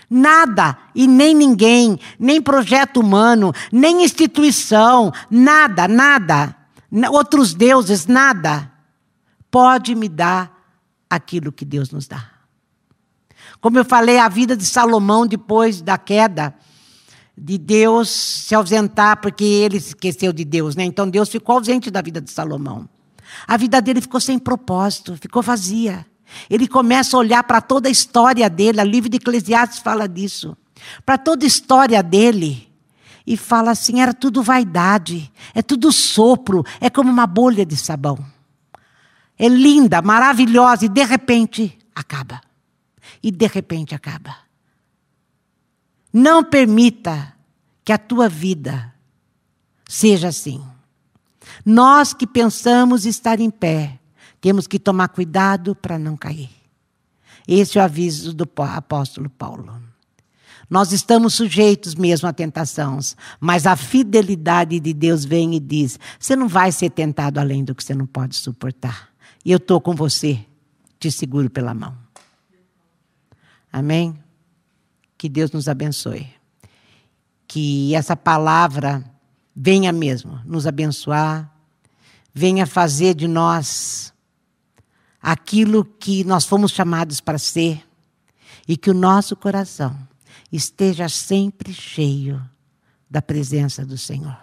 Nada 0.09 0.77
e 0.95 1.07
nem 1.07 1.35
ninguém, 1.35 1.99
nem 2.17 2.41
projeto 2.41 3.01
humano, 3.01 3.51
nem 3.69 4.01
instituição, 4.01 5.11
nada, 5.29 5.89
nada, 5.89 6.62
outros 7.09 7.53
deuses, 7.53 8.05
nada, 8.05 8.71
pode 9.49 9.95
me 9.95 10.07
dar 10.07 10.51
aquilo 11.09 11.51
que 11.51 11.65
Deus 11.65 11.91
nos 11.91 12.07
dá. 12.07 12.29
Como 13.61 13.77
eu 13.77 13.85
falei, 13.85 14.17
a 14.17 14.27
vida 14.27 14.57
de 14.57 14.65
Salomão 14.65 15.25
depois 15.25 15.81
da 15.81 15.97
queda, 15.97 16.53
de 17.37 17.57
Deus 17.57 18.09
se 18.09 18.53
ausentar, 18.53 19.21
porque 19.21 19.43
ele 19.43 19.77
esqueceu 19.77 20.31
de 20.31 20.45
Deus, 20.45 20.75
né? 20.75 20.83
Então 20.83 21.09
Deus 21.09 21.29
ficou 21.29 21.55
ausente 21.55 21.89
da 21.89 22.01
vida 22.01 22.21
de 22.21 22.29
Salomão. 22.29 22.87
A 23.47 23.57
vida 23.57 23.81
dele 23.81 24.01
ficou 24.01 24.19
sem 24.19 24.37
propósito, 24.37 25.17
ficou 25.17 25.41
vazia. 25.41 26.05
Ele 26.49 26.67
começa 26.67 27.15
a 27.15 27.19
olhar 27.19 27.43
para 27.43 27.61
toda 27.61 27.87
a 27.87 27.91
história 27.91 28.49
dele, 28.49 28.81
o 28.81 28.85
livro 28.85 29.09
de 29.09 29.17
Eclesiastes 29.17 29.79
fala 29.79 30.07
disso. 30.07 30.55
Para 31.05 31.17
toda 31.17 31.45
a 31.45 31.47
história 31.47 32.03
dele. 32.03 32.72
E 33.25 33.37
fala 33.37 33.71
assim: 33.71 34.01
era 34.01 34.13
tudo 34.13 34.43
vaidade, 34.43 35.31
é 35.53 35.61
tudo 35.61 35.91
sopro, 35.91 36.63
é 36.79 36.89
como 36.89 37.09
uma 37.09 37.25
bolha 37.25 37.65
de 37.65 37.77
sabão. 37.77 38.23
É 39.37 39.47
linda, 39.47 40.01
maravilhosa, 40.01 40.85
e 40.85 40.89
de 40.89 41.03
repente 41.03 41.77
acaba. 41.95 42.41
E 43.21 43.31
de 43.31 43.47
repente 43.47 43.95
acaba. 43.95 44.35
Não 46.11 46.43
permita 46.43 47.33
que 47.83 47.91
a 47.91 47.97
tua 47.97 48.29
vida 48.29 48.93
seja 49.87 50.27
assim. 50.27 50.63
Nós 51.65 52.13
que 52.13 52.27
pensamos 52.27 53.05
estar 53.05 53.39
em 53.39 53.49
pé, 53.49 53.99
temos 54.39 54.67
que 54.67 54.79
tomar 54.79 55.09
cuidado 55.09 55.75
para 55.75 55.97
não 55.97 56.15
cair. 56.15 56.49
Esse 57.47 57.77
é 57.77 57.81
o 57.81 57.83
aviso 57.83 58.33
do 58.33 58.47
apóstolo 58.57 59.29
Paulo. 59.29 59.82
Nós 60.73 60.91
estamos 60.91 61.35
sujeitos 61.35 61.93
mesmo 61.93 62.27
a 62.27 62.33
tentações, 62.33 63.15
mas 63.39 63.67
a 63.67 63.75
fidelidade 63.75 64.79
de 64.79 64.91
Deus 64.91 65.23
vem 65.23 65.53
e 65.53 65.59
diz: 65.59 65.99
você 66.19 66.35
não 66.35 66.47
vai 66.47 66.71
ser 66.71 66.89
tentado 66.89 67.39
além 67.39 67.63
do 67.63 67.75
que 67.75 67.83
você 67.83 67.93
não 67.93 68.07
pode 68.07 68.35
suportar. 68.35 69.09
E 69.45 69.51
eu 69.51 69.57
estou 69.57 69.79
com 69.79 69.93
você, 69.93 70.43
te 70.99 71.11
seguro 71.11 71.47
pela 71.47 71.75
mão. 71.75 71.95
Amém? 73.71 74.17
Que 75.15 75.29
Deus 75.29 75.51
nos 75.51 75.67
abençoe. 75.67 76.25
Que 77.47 77.93
essa 77.93 78.15
palavra 78.15 79.05
venha 79.55 79.91
mesmo 79.91 80.41
nos 80.43 80.65
abençoar, 80.65 81.53
venha 82.33 82.65
fazer 82.65 83.13
de 83.13 83.27
nós 83.27 84.11
aquilo 85.21 85.85
que 85.85 86.23
nós 86.23 86.45
fomos 86.45 86.71
chamados 86.71 87.21
para 87.21 87.37
ser 87.37 87.87
e 88.67 88.75
que 88.75 88.89
o 88.89 88.95
nosso 88.95 89.35
coração 89.35 89.95
esteja 90.55 91.09
sempre 91.09 91.73
cheio 91.73 92.39
da 93.09 93.21
presença 93.21 93.83
do 93.83 93.97
Senhor. 93.97 94.37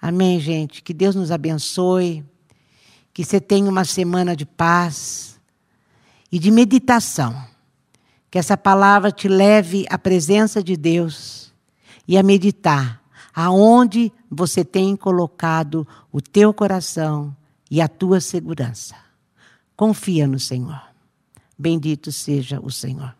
Amém, 0.00 0.38
gente? 0.38 0.82
Que 0.82 0.92
Deus 0.92 1.14
nos 1.14 1.30
abençoe, 1.30 2.22
Que 3.14 3.24
você 3.24 3.40
tenha 3.40 3.70
uma 3.70 3.84
semana 3.84 4.34
de 4.36 4.44
paz 4.44 5.40
e 6.30 6.38
de 6.38 6.50
meditação. 6.50 7.34
Que 8.30 8.38
essa 8.38 8.56
palavra 8.56 9.10
te 9.12 9.28
leve 9.28 9.86
à 9.88 9.96
presença 9.96 10.62
de 10.62 10.76
Deus 10.76 11.52
e 12.08 12.18
a 12.18 12.22
meditar 12.22 13.00
aonde 13.32 14.12
você 14.30 14.64
tem 14.64 14.96
colocado 14.96 15.86
o 16.12 16.20
teu 16.20 16.52
coração 16.52 17.34
e 17.70 17.80
a 17.80 17.88
tua 17.88 18.20
segurança. 18.20 18.96
Confia 19.76 20.26
no 20.26 20.38
Senhor. 20.38 20.82
Bendito 21.56 22.12
seja 22.12 22.60
o 22.60 22.70
Senhor. 22.70 23.14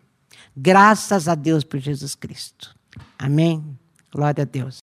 Graças 0.55 1.27
a 1.27 1.35
Deus 1.35 1.63
por 1.63 1.79
Jesus 1.79 2.15
Cristo. 2.15 2.75
Amém. 3.19 3.77
Glória 4.11 4.43
a 4.43 4.45
Deus. 4.45 4.73